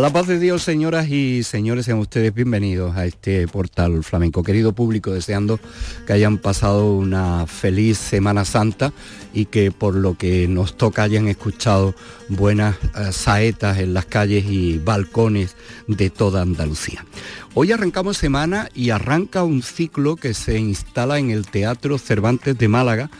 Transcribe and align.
La 0.00 0.10
paz 0.10 0.26
de 0.26 0.38
Dios, 0.38 0.62
señoras 0.62 1.08
y 1.08 1.42
señores, 1.42 1.84
sean 1.84 1.98
ustedes 1.98 2.32
bienvenidos 2.32 2.96
a 2.96 3.04
este 3.04 3.46
portal 3.46 4.02
flamenco. 4.02 4.42
Querido 4.42 4.72
público, 4.72 5.12
deseando 5.12 5.60
que 6.06 6.14
hayan 6.14 6.38
pasado 6.38 6.94
una 6.94 7.46
feliz 7.46 7.98
Semana 7.98 8.46
Santa 8.46 8.94
y 9.34 9.46
que 9.46 9.70
por 9.70 9.94
lo 9.94 10.16
que 10.16 10.48
nos 10.48 10.76
toca 10.76 11.02
hayan 11.02 11.28
escuchado 11.28 11.94
buenas 12.28 12.76
eh, 12.96 13.12
saetas 13.12 13.78
en 13.78 13.92
las 13.92 14.06
calles 14.06 14.46
y 14.46 14.78
balcones 14.78 15.56
de 15.86 16.08
toda 16.08 16.42
Andalucía. 16.42 17.04
Hoy 17.52 17.72
arrancamos 17.72 18.16
semana 18.16 18.70
y 18.74 18.90
arranca 18.90 19.44
un 19.44 19.62
ciclo 19.62 20.16
que 20.16 20.32
se 20.32 20.58
instala 20.58 21.18
en 21.18 21.30
el 21.30 21.46
Teatro 21.46 21.98
Cervantes 21.98 22.56
de 22.56 22.68
Málaga 22.68 23.10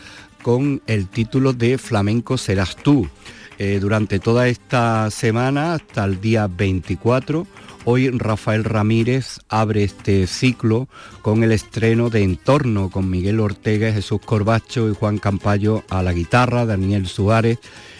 con 0.41 0.81
el 0.87 1.07
título 1.07 1.53
de 1.53 1.77
Flamenco 1.77 2.37
serás 2.37 2.75
tú 2.75 3.07
eh, 3.63 3.77
durante 3.79 4.17
toda 4.17 4.47
esta 4.47 5.11
semana 5.11 5.75
hasta 5.75 6.03
el 6.03 6.19
día 6.19 6.47
24. 6.47 7.45
Hoy 7.85 8.09
Rafael 8.09 8.63
Ramírez 8.63 9.37
abre 9.49 9.83
este 9.83 10.25
ciclo 10.25 10.89
con 11.21 11.43
el 11.43 11.51
estreno 11.51 12.09
de 12.09 12.23
Entorno 12.23 12.89
con 12.89 13.07
Miguel 13.07 13.39
Ortega, 13.39 13.93
Jesús 13.93 14.19
Corbacho 14.25 14.89
y 14.89 14.95
Juan 14.95 15.19
Campayo 15.19 15.83
a 15.91 16.01
la 16.01 16.11
guitarra, 16.11 16.65
Daniel 16.65 17.05
Suárez, 17.05 17.59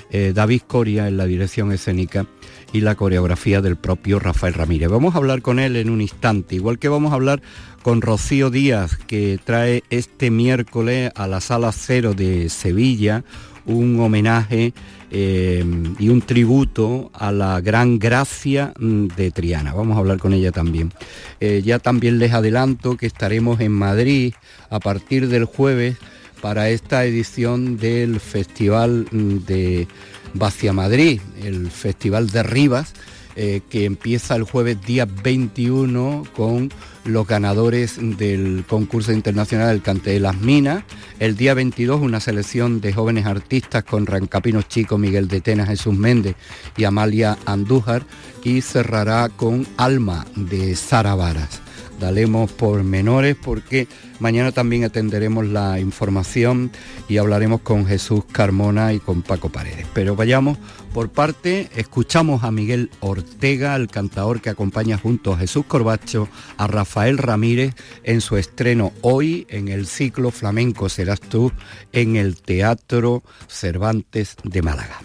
eh, 0.10 0.32
David 0.34 0.64
Coria 0.66 1.08
en 1.08 1.18
la 1.18 1.26
dirección 1.26 1.72
escénica 1.72 2.26
y 2.74 2.82
la 2.82 2.96
coreografía 2.96 3.62
del 3.62 3.76
propio 3.76 4.18
Rafael 4.18 4.56
Ramírez. 4.56 4.90
Vamos 4.90 5.14
a 5.14 5.20
hablar 5.20 5.44
con 5.44 5.60
él 5.60 5.76
en 5.76 5.92
un 5.92 6.02
instante, 6.02 6.56
igual 6.56 6.80
que 6.80 6.90
vamos 6.90 7.12
a 7.12 7.16
hablar 7.16 7.40
con 7.84 8.02
Rocío 8.02 8.50
Díaz, 8.50 8.98
que 8.98 9.40
trae 9.44 9.84
este 9.92 10.32
miércoles 10.32 11.12
a 11.14 11.28
la 11.28 11.40
Sala 11.40 11.72
Cero 11.72 12.16
de 12.16 12.50
Sevilla 12.50 13.24
un 13.66 14.00
homenaje 14.00 14.74
eh, 15.12 15.64
y 16.00 16.10
un 16.10 16.22
tributo 16.22 17.12
a 17.14 17.32
la 17.32 17.60
gran 17.60 18.00
gracia 18.00 18.74
mm, 18.80 19.08
de 19.08 19.32
Triana. 19.32 19.74
Vamos 19.74 19.98
a 19.98 20.00
hablar 20.00 20.20
con 20.20 20.34
ella 20.34 20.52
también. 20.52 20.94
Eh, 21.40 21.62
ya 21.64 21.80
también 21.80 22.18
les 22.18 22.32
adelanto 22.34 22.96
que 22.96 23.08
estaremos 23.08 23.60
en 23.60 23.74
Madrid 23.74 24.34
a 24.70 24.80
partir 24.80 25.28
del 25.28 25.46
jueves 25.46 25.98
para 26.42 26.70
esta 26.70 27.06
edición 27.06 27.78
del 27.78 28.20
Festival 28.20 29.08
mm, 29.12 29.38
de 29.46 29.88
Vacia 30.34 30.72
Madrid, 30.74 31.20
el 31.44 31.70
Festival 31.70 32.30
de 32.30 32.44
Rivas, 32.44 32.94
eh, 33.36 33.62
que 33.70 33.86
empieza 33.86 34.36
el 34.36 34.44
jueves 34.44 34.78
día 34.86 35.06
21 35.06 36.24
con 36.36 36.72
los 37.06 37.26
ganadores 37.26 37.98
del 38.18 38.64
concurso 38.68 39.12
internacional 39.12 39.70
del 39.70 39.82
Cante 39.82 40.12
de 40.12 40.20
las 40.20 40.38
Minas. 40.38 40.84
El 41.20 41.36
día 41.36 41.54
22 41.54 42.02
una 42.02 42.20
selección 42.20 42.82
de 42.82 42.94
jóvenes 42.94 43.26
artistas 43.26 43.84
con 43.84 44.06
Rancapinos 44.06 44.68
Chico, 44.68 44.98
Miguel 44.98 45.28
de 45.28 45.42
Tena, 45.42 45.66
Jesús 45.66 45.96
Méndez 45.96 46.36
y 46.78 46.84
Amalia 46.84 47.38
Andújar 47.46 48.04
y 48.44 48.62
cerrará 48.62 49.30
con 49.30 49.68
Alma 49.78 50.26
de 50.36 50.76
Sara 50.76 51.16
Varas 51.16 51.62
daremos 52.02 52.52
por 52.52 52.84
menores 52.84 53.38
porque 53.42 53.88
mañana 54.20 54.52
también 54.52 54.84
atenderemos 54.84 55.46
la 55.46 55.80
información 55.80 56.72
y 57.08 57.18
hablaremos 57.18 57.62
con 57.62 57.86
Jesús 57.86 58.26
Carmona 58.30 58.92
y 58.92 59.00
con 59.00 59.22
Paco 59.22 59.50
Paredes. 59.50 59.86
Pero 59.94 60.18
vayamos 60.18 60.58
por 60.94 61.10
parte, 61.10 61.70
escuchamos 61.76 62.44
a 62.44 62.52
Miguel 62.52 62.90
Ortega, 63.00 63.76
el 63.78 63.88
cantador 63.88 64.42
que 64.42 64.50
acompaña 64.50 64.98
junto 64.98 65.32
a 65.32 65.38
Jesús 65.38 65.66
Corbacho 65.66 66.28
a 66.58 66.68
Rafael 66.68 67.18
Ramírez 67.18 67.76
en 68.04 68.20
su 68.20 68.36
estreno 68.36 68.92
hoy 69.02 69.46
en 69.50 69.70
el 69.70 69.88
ciclo 69.88 70.32
Flamenco 70.32 70.90
Serás 70.90 71.22
tú 71.22 71.52
en 71.94 72.18
el 72.18 72.42
Teatro 72.42 73.24
Cervantes 73.48 74.36
de 74.44 74.62
Málaga. 74.62 75.00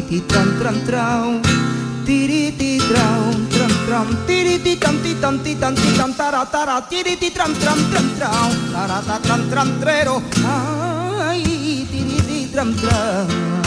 Tiriti 0.00 0.26
tran 0.26 0.48
tran 0.58 0.76
tran 0.86 1.42
tiriti 2.06 2.80
tran 2.88 3.36
tran 3.52 3.72
tran 3.86 4.08
tiriti 4.26 4.76
tan 4.80 4.96
ti 5.04 5.12
tan 5.20 5.36
ti 5.44 5.52
tan 5.60 5.74
ti 5.76 5.90
tan 5.96 6.14
tara 6.16 6.44
tara. 6.48 6.80
Tiriti 6.88 7.28
tran 7.30 7.52
tran 7.60 7.78
tran 7.90 8.06
tran 8.16 8.50
tara 8.72 8.98
tran 9.20 9.40
tran 9.50 9.68
trero. 9.80 10.22
Ay 11.28 11.44
tiriti 11.92 12.48
tran 12.48 12.72
tran 12.80 13.59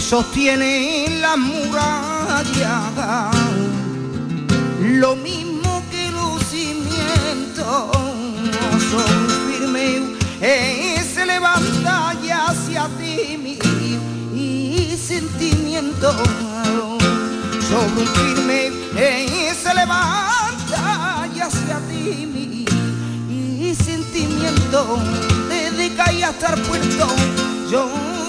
que 0.00 0.06
sostienen 0.06 1.20
la 1.20 1.36
muralla, 1.36 3.30
lo 4.80 5.14
mismo 5.16 5.82
que 5.90 6.10
los 6.10 6.42
cimientos 6.44 7.90
son 8.90 9.12
firmes, 9.48 10.00
eh, 10.40 11.04
se 11.14 11.26
levanta 11.26 12.14
y 12.22 12.30
hacia 12.30 12.88
ti 12.98 13.36
mi 13.42 14.96
sentimiento. 14.96 16.12
Sobre 17.68 18.00
un 18.00 18.08
firme 18.08 18.70
eh, 18.96 19.54
se 19.62 19.74
levanta 19.74 21.28
y 21.34 21.40
hacia 21.40 21.78
ti 21.88 22.26
mi 22.26 23.74
sentimiento. 23.74 24.98
Desde 25.48 25.94
calle 25.94 26.24
hasta 26.24 26.54
el 26.54 26.60
puerto 26.62 27.06
yo 27.70 28.19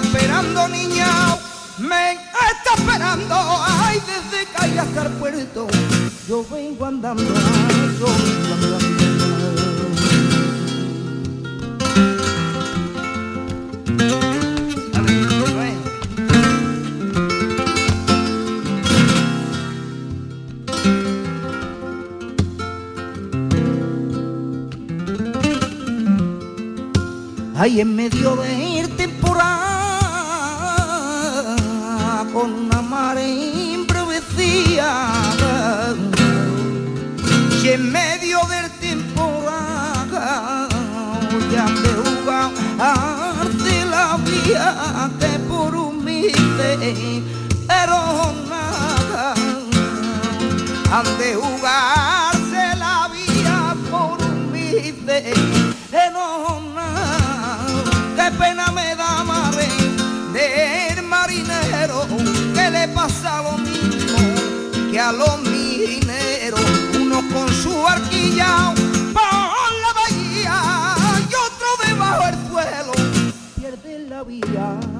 esperando 0.00 0.68
niña. 0.68 1.38
Me 1.78 2.12
está 2.12 2.74
esperando. 2.76 3.34
Ay 3.66 4.00
desde 4.06 4.46
calle 4.52 4.80
hasta 4.80 5.02
el 5.02 5.12
puerto 5.12 5.66
yo 6.28 6.44
vengo 6.50 6.84
andando 6.84 7.22
vengo 7.22 8.08
andando 8.08 8.78
ahí 27.56 27.80
en 27.80 27.94
medio 27.94 28.34
del 28.36 28.65
improvisada, 33.18 35.94
y 37.62 37.68
en 37.68 37.92
medio 37.92 38.40
del 38.46 38.70
temporal, 38.78 40.08
ya 41.52 41.66
de 41.66 41.92
jugar 42.04 42.50
de 43.64 43.84
la 43.86 44.16
vía 44.18 45.10
que 45.18 45.38
por 45.48 45.74
humilde, 45.74 47.22
pero 47.66 47.98
nada, 48.48 49.34
han 50.92 51.18
de 51.18 51.34
jugarse 51.34 52.05
pasa 63.06 63.40
lo 63.40 63.58
mismo 63.58 64.18
que 64.90 64.98
a 64.98 65.12
los 65.12 65.38
mineros, 65.42 66.60
uno 67.00 67.22
con 67.32 67.48
su 67.54 67.86
arquilla 67.86 68.74
por 69.12 69.70
la 69.84 69.92
bahía 70.00 70.96
y 71.20 71.32
otro 71.48 71.68
debajo 71.86 72.24
del 72.26 72.48
suelo, 72.48 72.92
pierde 73.56 74.08
la 74.08 74.24
vía 74.24 74.95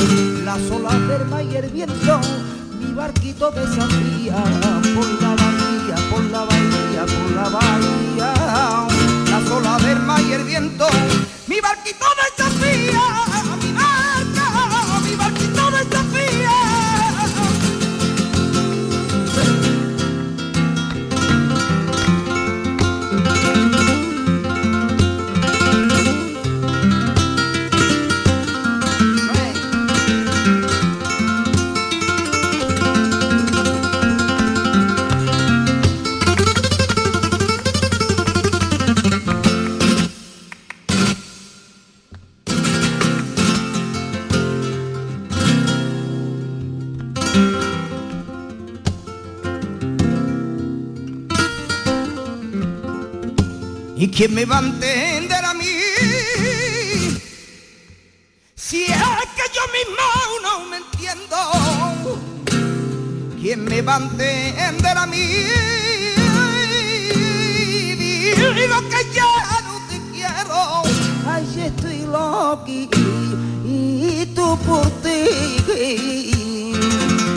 marineros, 0.00 0.44
la 0.44 0.58
sola 0.68 0.90
del 1.06 1.26
mar 1.26 1.42
y 1.44 1.56
el 1.56 1.70
viento, 1.70 2.20
mi 2.78 2.92
barquito 2.92 3.50
desafía 3.50 4.36
por 4.94 5.22
la 5.22 5.34
bahía, 5.34 5.94
por 6.10 6.24
la 6.24 6.44
bahía, 6.44 7.06
por 7.06 7.30
la 7.32 7.48
bahía, 7.48 8.34
la 9.30 9.48
sola 9.48 9.78
del 9.78 10.00
mar 10.00 10.20
y 10.22 10.32
el 10.32 10.44
viento, 10.44 10.86
mi 11.46 11.60
barquito 11.60 12.06
desafía, 12.36 13.19
quién 54.20 54.34
me 54.34 54.44
va 54.44 54.58
a 54.58 54.60
entender 54.60 55.42
a 55.42 55.54
mí? 55.54 55.64
Si 58.54 58.82
es 58.82 59.28
que 59.34 59.46
yo 59.54 59.62
mismo 59.72 60.06
no 60.42 60.64
me 60.68 60.76
entiendo, 60.76 61.38
¿quién 63.40 63.64
me 63.64 63.80
va 63.80 63.94
a 63.94 64.00
entender 64.00 64.98
a 64.98 65.06
mí? 65.06 65.24
Digo 68.36 68.78
que 68.90 69.00
ya 69.14 69.62
no 69.64 69.80
te 69.88 69.98
quiero, 70.12 70.82
ay 71.26 71.46
estoy 71.68 72.00
loqui 72.02 72.90
y 73.64 74.26
tú 74.34 74.58
por 74.66 74.86
ti. 75.00 75.24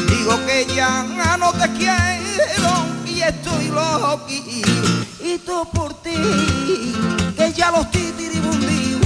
Digo 0.10 0.46
que 0.46 0.68
ya 0.76 1.38
no 1.40 1.54
te 1.54 1.72
quiero 1.78 2.74
y 3.06 3.22
estoy 3.22 3.70
loqui 3.70 4.64
y 5.24 5.38
tú 5.38 5.66
por 5.74 5.93
que 7.36 7.54
ya 7.54 7.72
los 7.72 7.90
titiribundíos, 7.92 9.02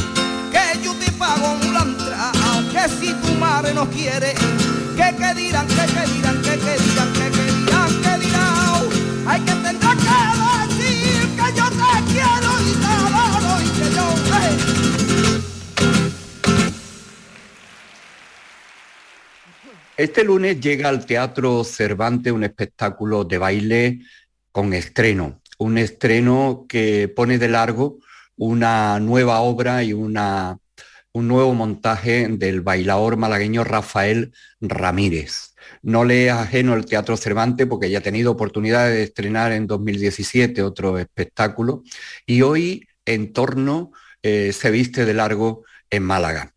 que 0.52 0.84
yo 0.84 0.94
te 0.96 1.12
pago 1.14 1.54
un 1.54 1.74
lantrao, 1.74 2.64
que 2.72 2.90
si 2.90 3.14
tu 3.14 3.34
madre 3.40 3.74
no 3.74 3.90
quiere, 3.90 4.34
que 4.96 5.16
que 5.16 5.34
dirán, 5.34 5.68
que 5.68 5.86
que 5.94 6.04
dirán, 6.14 6.42
que 6.42 6.52
que 6.52 6.78
dirán, 6.78 7.14
que 7.14 7.32
que 7.32 7.46
dirán, 7.52 8.02
que 8.02 8.26
dirán, 8.26 8.84
hay 9.28 9.42
que 9.42 9.52
tendrá 9.52 9.96
que 9.96 10.18
decir 10.68 11.30
que 11.38 11.48
yo 11.58 11.66
te 11.70 11.92
quiero 12.12 12.50
y 12.62 12.74
te 12.82 12.86
adoro 12.86 13.62
y 13.62 13.70
que 13.78 13.96
yo, 13.96 14.08
Este 19.98 20.24
lunes 20.24 20.60
llega 20.60 20.90
al 20.90 21.08
Teatro 21.08 21.64
Cervantes 21.64 22.32
un 22.32 22.44
espectáculo 22.44 23.24
de 23.24 23.40
baile 23.40 24.00
con 24.52 24.74
estreno, 24.74 25.42
un 25.58 25.78
estreno 25.78 26.66
que 26.68 27.08
pone 27.08 27.38
de 27.38 27.50
largo 27.50 28.00
una 28.38 29.00
nueva 29.00 29.42
obra 29.42 29.84
y 29.84 29.94
una, 29.94 30.60
un 31.12 31.28
nuevo 31.28 31.54
montaje 31.54 32.28
del 32.30 32.62
bailador 32.62 33.18
malagueño 33.18 33.64
Rafael 33.64 34.34
Ramírez. 34.62 35.56
No 35.82 36.06
le 36.06 36.28
es 36.28 36.32
ajeno 36.32 36.76
el 36.76 36.86
Teatro 36.86 37.18
Cervantes 37.18 37.68
porque 37.68 37.90
ya 37.90 38.00
ha 38.00 38.02
tenido 38.02 38.32
oportunidad 38.32 38.88
de 38.88 39.04
estrenar 39.04 39.52
en 39.52 39.68
2017 39.68 40.62
otro 40.62 40.98
espectáculo 41.00 41.84
y 42.26 42.42
hoy 42.44 42.88
en 43.06 43.34
torno 43.34 43.92
eh, 44.22 44.54
se 44.54 44.72
viste 44.72 45.06
de 45.06 45.14
largo 45.14 45.64
en 45.90 46.04
Málaga. 46.04 46.54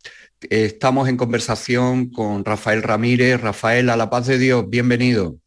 Estamos 0.48 1.08
en 1.08 1.16
conversación 1.16 2.10
con 2.10 2.44
Rafael 2.44 2.82
Ramírez. 2.82 3.40
Rafael, 3.40 3.90
a 3.90 3.96
la 3.96 4.08
paz 4.10 4.26
de 4.26 4.38
Dios, 4.38 4.68
bienvenido. 4.68 5.39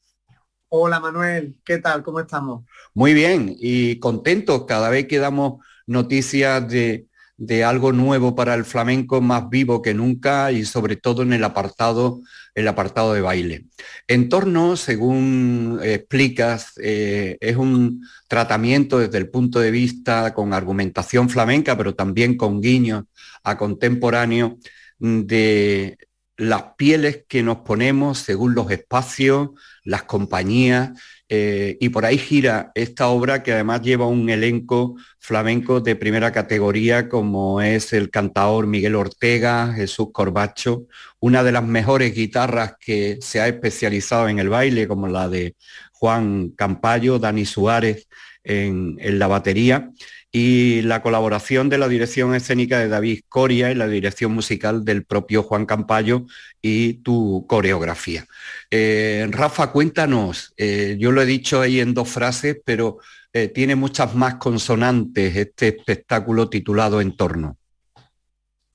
Hola 0.75 0.99
Manuel, 0.99 1.55
¿qué 1.63 1.77
tal? 1.77 2.01
¿Cómo 2.01 2.19
estamos? 2.19 2.65
Muy 2.95 3.13
bien 3.13 3.55
y 3.59 3.99
contentos 3.99 4.65
cada 4.65 4.89
vez 4.89 5.07
que 5.07 5.19
damos 5.19 5.63
noticias 5.85 6.67
de, 6.67 7.05
de, 7.37 7.63
algo 7.63 7.91
nuevo 7.91 8.33
para 8.33 8.55
el 8.55 8.65
flamenco 8.65 9.21
más 9.21 9.51
vivo 9.51 9.83
que 9.83 9.93
nunca 9.93 10.51
y 10.51 10.65
sobre 10.65 10.95
todo 10.95 11.21
en 11.21 11.31
el 11.33 11.43
apartado, 11.43 12.21
el 12.55 12.67
apartado 12.67 13.13
de 13.13 13.21
baile. 13.21 13.67
En 14.07 14.29
torno, 14.29 14.75
según 14.75 15.79
explicas, 15.83 16.71
eh, 16.81 17.37
es 17.39 17.55
un 17.55 18.01
tratamiento 18.27 18.97
desde 18.97 19.19
el 19.19 19.29
punto 19.29 19.59
de 19.59 19.69
vista 19.69 20.33
con 20.33 20.53
argumentación 20.53 21.29
flamenca, 21.29 21.77
pero 21.77 21.93
también 21.93 22.35
con 22.35 22.61
guiños 22.61 23.03
a 23.43 23.59
contemporáneo 23.59 24.57
de 24.97 25.99
las 26.37 26.63
pieles 26.77 27.25
que 27.27 27.43
nos 27.43 27.57
ponemos 27.57 28.17
según 28.19 28.55
los 28.55 28.71
espacios, 28.71 29.49
las 29.83 30.03
compañías, 30.03 30.91
eh, 31.29 31.77
y 31.79 31.89
por 31.89 32.05
ahí 32.05 32.17
gira 32.17 32.71
esta 32.75 33.07
obra 33.07 33.43
que 33.43 33.53
además 33.53 33.81
lleva 33.81 34.07
un 34.07 34.29
elenco 34.29 34.95
flamenco 35.19 35.79
de 35.79 35.95
primera 35.95 36.31
categoría 36.31 37.09
como 37.09 37.61
es 37.61 37.93
el 37.93 38.09
cantador 38.09 38.67
Miguel 38.67 38.95
Ortega, 38.95 39.73
Jesús 39.73 40.09
Corbacho, 40.11 40.87
una 41.19 41.43
de 41.43 41.51
las 41.51 41.63
mejores 41.63 42.13
guitarras 42.13 42.75
que 42.79 43.17
se 43.21 43.39
ha 43.41 43.47
especializado 43.47 44.27
en 44.27 44.39
el 44.39 44.49
baile 44.49 44.87
como 44.87 45.07
la 45.07 45.29
de 45.29 45.55
Juan 45.93 46.49
Campayo, 46.49 47.19
Dani 47.19 47.45
Suárez 47.45 48.07
en, 48.43 48.97
en 48.99 49.19
la 49.19 49.27
batería 49.27 49.89
y 50.35 50.81
la 50.81 51.03
colaboración 51.03 51.69
de 51.69 51.77
la 51.77 51.87
dirección 51.87 52.33
escénica 52.33 52.79
de 52.79 52.87
David 52.87 53.21
Coria 53.29 53.69
y 53.69 53.75
la 53.75 53.87
dirección 53.87 54.33
musical 54.33 54.83
del 54.83 55.05
propio 55.05 55.43
Juan 55.43 55.67
Campayo 55.67 56.25
y 56.59 56.95
tu 56.95 57.45
coreografía. 57.47 58.25
Eh, 58.71 59.27
Rafa, 59.29 59.71
cuéntanos, 59.71 60.51
eh, 60.57 60.97
yo 60.99 61.11
lo 61.11 61.21
he 61.21 61.27
dicho 61.27 61.61
ahí 61.61 61.79
en 61.79 61.93
dos 61.93 62.09
frases, 62.09 62.57
pero 62.65 62.97
eh, 63.31 63.49
tiene 63.49 63.75
muchas 63.75 64.15
más 64.15 64.35
consonantes 64.35 65.35
este 65.35 65.67
espectáculo 65.67 66.49
titulado 66.49 66.99
Entorno. 66.99 67.55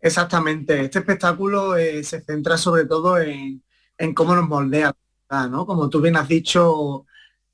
Exactamente, 0.01 0.81
este 0.83 1.01
espectáculo 1.01 1.75
se 1.75 2.21
centra 2.21 2.57
sobre 2.57 2.85
todo 2.85 3.19
en, 3.19 3.65
cómo 4.15 4.37
nos 4.37 4.47
moldea, 4.47 4.95
¿no? 5.51 5.67
Como 5.67 5.91
tú 5.91 6.01
bien 6.01 6.17
has 6.17 6.29
dicho, 6.29 7.05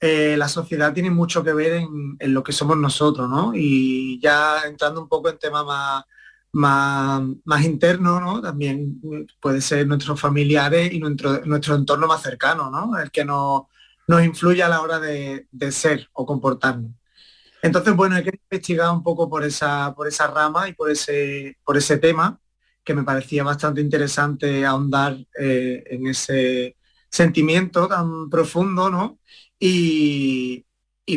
eh, 0.06 0.36
la 0.36 0.48
sociedad 0.48 0.92
tiene 0.92 1.10
mucho 1.10 1.42
que 1.42 1.54
ver 1.54 1.72
en, 2.18 2.34
lo 2.34 2.42
que 2.42 2.52
somos 2.52 2.76
nosotros, 2.76 3.26
¿no? 3.26 3.52
Y 3.54 4.20
ya 4.20 4.64
entrando 4.66 5.00
un 5.00 5.08
poco 5.08 5.30
en 5.30 5.38
temas 5.38 5.64
más, 5.64 6.04
más, 6.52 7.22
más 7.46 7.64
internos, 7.64 8.20
¿no? 8.20 8.42
También 8.42 9.00
puede 9.40 9.62
ser 9.62 9.86
nuestros 9.86 10.20
familiares 10.20 10.92
y 10.92 10.98
nuestro, 10.98 11.40
nuestro 11.46 11.76
entorno 11.76 12.06
más 12.06 12.20
cercano, 12.20 12.70
¿no? 12.70 12.98
El 12.98 13.10
que 13.10 13.24
nos, 13.24 13.62
nos 14.06 14.22
influye 14.22 14.62
a 14.62 14.68
la 14.68 14.82
hora 14.82 15.00
de, 15.00 15.46
ser 15.70 16.06
o 16.12 16.26
comportarnos. 16.26 16.90
Entonces, 17.62 17.96
bueno, 17.96 18.16
hay 18.16 18.24
que 18.24 18.38
investigar 18.50 18.90
un 18.90 19.02
poco 19.02 19.30
por 19.30 19.42
esa, 19.42 19.94
por 19.94 20.06
esa 20.06 20.26
rama 20.26 20.68
y 20.68 20.74
por 20.74 20.90
ese, 20.90 21.56
por 21.64 21.78
ese 21.78 21.96
tema, 21.96 22.38
que 22.84 22.92
me 22.92 23.04
parecía 23.04 23.42
bastante 23.42 23.80
interesante 23.80 24.66
ahondar 24.66 25.16
eh, 25.40 25.82
en 25.86 26.08
ese 26.08 26.76
sentimiento 27.08 27.88
tan 27.88 28.28
profundo, 28.28 28.90
¿no? 28.90 29.18
Y, 29.58 30.64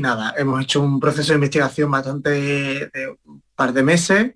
nada, 0.01 0.33
hemos 0.37 0.61
hecho 0.61 0.81
un 0.81 0.99
proceso 0.99 1.29
de 1.29 1.35
investigación 1.35 1.91
bastante 1.91 2.29
de 2.29 3.17
un 3.25 3.43
par 3.55 3.73
de 3.73 3.83
meses 3.83 4.33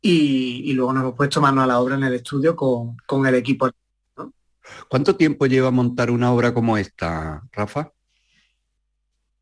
y, 0.00 0.72
luego 0.74 0.92
nos 0.92 1.02
hemos 1.02 1.14
puesto 1.14 1.40
mano 1.40 1.62
a 1.62 1.66
la 1.66 1.80
obra 1.80 1.94
en 1.94 2.04
el 2.04 2.14
estudio 2.14 2.54
con, 2.54 3.26
el 3.26 3.34
equipo. 3.34 3.70
¿Cuánto 4.88 5.16
tiempo 5.16 5.46
lleva 5.46 5.70
montar 5.70 6.10
una 6.10 6.32
obra 6.32 6.52
como 6.52 6.76
esta, 6.76 7.42
Rafa? 7.52 7.90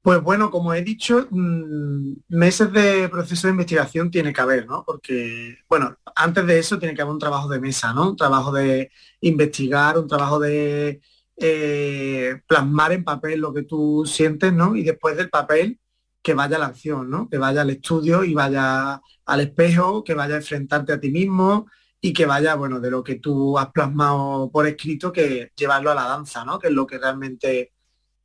Pues 0.02 0.20
bueno, 0.20 0.50
como 0.50 0.74
he 0.74 0.82
dicho, 0.82 1.28
mm, 1.30 2.14
meses 2.28 2.72
de 2.72 3.08
proceso 3.08 3.46
de 3.46 3.52
investigación 3.52 4.10
tiene 4.10 4.32
que 4.32 4.40
haber, 4.40 4.66
¿no? 4.66 4.82
Porque, 4.84 5.58
bueno, 5.68 5.96
antes 6.16 6.44
de 6.44 6.58
eso 6.58 6.78
tiene 6.78 6.94
que 6.94 7.02
haber 7.02 7.12
un 7.12 7.20
trabajo 7.20 7.48
de 7.48 7.60
mesa, 7.60 7.92
¿no? 7.92 8.10
Un 8.10 8.16
trabajo 8.16 8.50
de 8.50 8.90
investigar, 9.20 9.96
un 9.98 10.08
trabajo 10.08 10.40
de 10.40 11.00
eh, 11.36 12.40
plasmar 12.46 12.92
en 12.92 13.04
papel 13.04 13.40
lo 13.40 13.52
que 13.52 13.62
tú 13.62 14.04
sientes, 14.06 14.52
¿no? 14.52 14.76
Y 14.76 14.82
después 14.82 15.16
del 15.16 15.30
papel, 15.30 15.78
que 16.22 16.34
vaya 16.34 16.56
a 16.56 16.60
la 16.60 16.66
acción, 16.66 17.10
¿no? 17.10 17.28
Que 17.28 17.38
vaya 17.38 17.62
al 17.62 17.70
estudio 17.70 18.24
y 18.24 18.34
vaya 18.34 19.00
al 19.26 19.40
espejo, 19.40 20.04
que 20.04 20.14
vaya 20.14 20.34
a 20.34 20.38
enfrentarte 20.38 20.92
a 20.92 21.00
ti 21.00 21.10
mismo 21.10 21.66
y 22.00 22.12
que 22.12 22.26
vaya, 22.26 22.54
bueno, 22.54 22.80
de 22.80 22.90
lo 22.90 23.02
que 23.02 23.16
tú 23.16 23.58
has 23.58 23.70
plasmado 23.70 24.50
por 24.50 24.66
escrito, 24.66 25.12
que 25.12 25.52
llevarlo 25.56 25.90
a 25.90 25.94
la 25.94 26.04
danza, 26.04 26.44
¿no? 26.44 26.58
Que 26.58 26.68
es 26.68 26.72
lo 26.72 26.86
que 26.86 26.98
realmente 26.98 27.72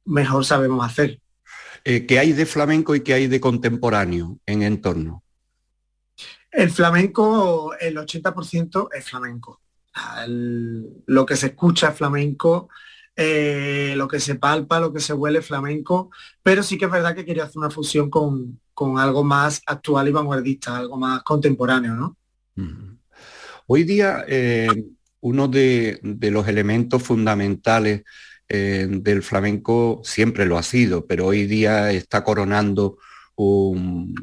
mejor 0.06 0.46
sabemos 0.46 0.86
hacer. 0.86 1.20
Eh, 1.84 2.06
¿Qué 2.06 2.20
hay 2.20 2.34
de 2.34 2.46
flamenco 2.46 2.96
y 2.96 3.02
qué 3.02 3.14
hay 3.14 3.28
de 3.28 3.40
contemporáneo 3.40 4.40
en 4.46 4.64
entorno? 4.64 5.24
El 6.52 6.72
flamenco, 6.72 7.76
el 7.80 7.98
80% 7.98 8.90
es 8.94 9.10
flamenco. 9.10 9.62
lo 11.06 11.26
que 11.26 11.36
se 11.36 11.48
escucha 11.48 11.90
es 11.90 11.98
flamenco, 11.98 12.70
eh, 13.20 13.96
lo 13.98 14.08
que 14.08 14.20
se 14.20 14.36
palpa, 14.36 14.80
lo 14.80 14.94
que 14.94 15.00
se 15.00 15.12
huele 15.12 15.42
flamenco, 15.42 16.12
pero 16.44 16.62
sí 16.62 16.78
que 16.78 16.86
es 16.86 16.92
verdad 16.92 17.16
que 17.16 17.26
quería 17.26 17.46
hacer 17.46 17.58
una 17.58 17.72
fusión 17.72 18.12
con, 18.12 18.60
algo 19.00 19.24
más 19.24 19.60
actual 19.66 20.08
y 20.08 20.12
vanguardista, 20.12 20.78
algo 20.78 20.98
más 20.98 21.24
contemporáneo, 21.24 21.96
¿no? 21.96 22.16
Hoy 23.66 23.86
día 23.86 24.24
eh, 24.28 24.68
uno 25.22 25.48
de, 25.48 26.00
los 26.04 26.48
elementos 26.48 27.02
fundamentales 27.02 28.04
eh, 28.50 28.88
del 28.88 29.24
flamenco 29.24 30.00
siempre 30.04 30.46
lo 30.46 30.60
ha 30.60 30.64
sido, 30.64 31.08
pero 31.08 31.26
hoy 31.26 31.48
día 31.48 31.92
está 31.92 32.24
coronando 32.24 33.00
un, 33.36 34.14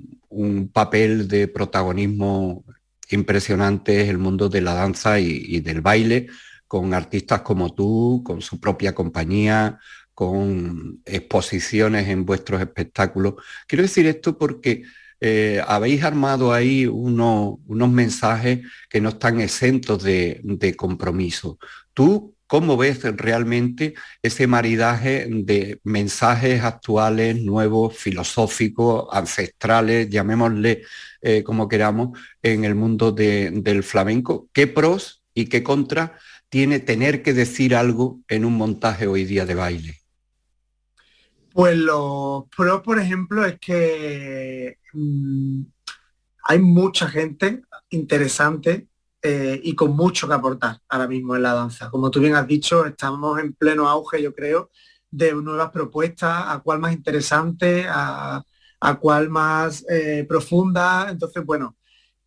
papel 0.73 1.27
de 1.27 1.49
protagonismo 1.49 2.65
impresionante 3.11 4.03
en 4.03 4.09
el 4.09 4.19
mundo 4.19 4.49
de 4.49 4.61
la 4.61 4.75
danza 4.75 5.19
y 5.19 5.59
del 5.61 5.81
baile, 5.81 6.29
con 6.75 6.93
artistas 6.93 7.43
como 7.43 7.73
tú, 7.73 8.23
con 8.25 8.43
su 8.43 8.59
propia 8.59 8.93
compañía, 8.97 9.79
con 10.13 11.01
exposiciones 11.05 12.09
en 12.09 12.27
vuestros 12.27 12.61
espectáculos. 12.61 13.35
Quiero 13.69 13.83
decir 13.83 14.07
esto 14.09 14.37
porque 14.37 14.83
eh, 15.21 15.63
habéis 15.69 16.03
armado 16.03 16.53
ahí 16.53 16.85
unos 16.87 17.61
mensajes 17.69 18.67
que 18.91 19.01
no 19.01 19.11
están 19.11 19.41
exentos 19.41 20.03
de, 20.03 20.75
compromiso. 20.77 21.61
¿Tú 21.93 22.35
cómo 22.49 22.77
ves 22.77 23.05
realmente 23.05 23.95
ese 24.21 24.49
maridaje 24.49 25.29
de 25.31 25.79
mensajes 25.85 26.65
actuales, 26.65 27.41
nuevos, 27.41 27.97
filosóficos, 27.97 29.07
ancestrales, 29.13 30.11
llamémosle 30.11 30.83
eh, 31.23 31.45
como 31.45 31.69
queramos, 31.69 32.19
en 32.43 32.65
el 32.65 32.75
mundo 32.75 33.13
del 33.13 33.85
flamenco? 33.85 34.49
¿Qué 34.53 34.67
pros 34.67 35.23
y 35.35 35.47
qué 35.47 35.63
contras 35.63 36.11
tiene 36.55 36.79
tener 36.79 37.21
que 37.21 37.35
decir 37.35 37.75
algo 37.75 38.21
en 38.29 38.45
un 38.45 38.57
montaje 38.57 39.09
hoy 39.09 39.25
día 39.25 39.45
de 39.45 39.57
baile? 39.57 39.99
Pues 41.53 41.77
lo 41.77 42.47
pro, 42.57 42.81
por 42.81 43.01
ejemplo, 43.01 43.45
es 43.45 43.59
que 43.59 44.79
mm, 44.93 45.63
hay 46.45 46.59
mucha 46.61 47.09
gente 47.09 47.63
interesante 47.91 48.87
eh, 49.21 49.61
y 49.65 49.75
con 49.75 49.97
mucho 49.97 50.29
que 50.29 50.35
aportar 50.35 50.79
ahora 50.89 51.09
mismo 51.09 51.35
en 51.35 51.43
la 51.43 51.55
danza. 51.55 51.91
Como 51.91 52.09
tú 52.09 52.21
bien 52.21 52.37
has 52.37 52.47
dicho, 52.47 52.87
estamos 52.87 53.41
en 53.41 53.55
pleno 53.55 53.89
auge, 53.89 54.23
yo 54.23 54.33
creo, 54.33 54.71
de 55.11 55.35
nuevas 55.35 55.73
propuestas, 55.73 56.45
a 56.47 56.61
cuál 56.61 56.79
más 56.79 56.93
interesante, 56.93 57.85
a, 57.89 58.45
cuál 59.01 59.29
más 59.29 59.85
eh, 59.91 60.25
profunda. 60.29 61.09
Entonces, 61.11 61.45
bueno, 61.45 61.77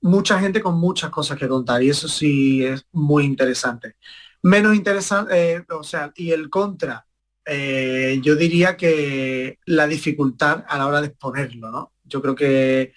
mucha 0.02 0.40
gente 0.40 0.62
con 0.62 0.80
muchas 0.80 1.10
cosas 1.10 1.38
que 1.38 1.48
contar 1.48 1.84
y 1.84 1.90
eso 1.90 2.08
sí 2.08 2.64
es 2.66 2.86
muy 2.92 3.26
interesante. 3.26 3.96
Menos 4.44 4.76
interesante, 4.76 5.56
eh, 5.56 5.66
o 5.72 5.84
sea, 5.84 6.12
y 6.16 6.32
el 6.32 6.50
contra, 6.50 7.06
eh, 7.46 8.20
yo 8.24 8.36
diría 8.36 8.78
que 8.78 9.60
la 9.66 9.88
dificultad 9.88 10.66
a 10.68 10.78
la 10.78 10.88
hora 10.88 11.02
de 11.02 11.08
exponerlo, 11.08 11.72
¿no? 11.72 11.94
Yo 12.04 12.22
creo 12.22 12.36
que 12.36 12.94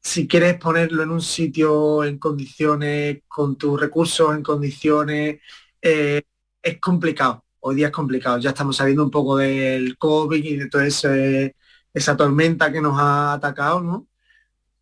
si 0.00 0.26
quieres 0.28 0.58
ponerlo 0.58 1.02
en 1.02 1.10
un 1.10 1.22
sitio 1.22 2.04
en 2.04 2.18
condiciones, 2.18 3.20
con 3.28 3.56
tus 3.56 3.80
recursos 3.80 4.34
en 4.34 4.42
condiciones, 4.42 5.40
eh, 5.80 6.22
es 6.62 6.80
complicado. 6.80 7.44
Hoy 7.60 7.76
día 7.76 7.86
es 7.88 7.92
complicado. 7.92 8.38
Ya 8.38 8.50
estamos 8.50 8.76
saliendo 8.76 9.04
un 9.04 9.10
poco 9.10 9.36
del 9.36 9.96
COVID 9.98 10.44
y 10.44 10.56
de 10.56 10.68
toda 10.68 10.86
esa 10.86 12.16
tormenta 12.16 12.72
que 12.72 12.80
nos 12.80 12.98
ha 12.98 13.34
atacado, 13.34 13.80
¿no? 13.80 14.08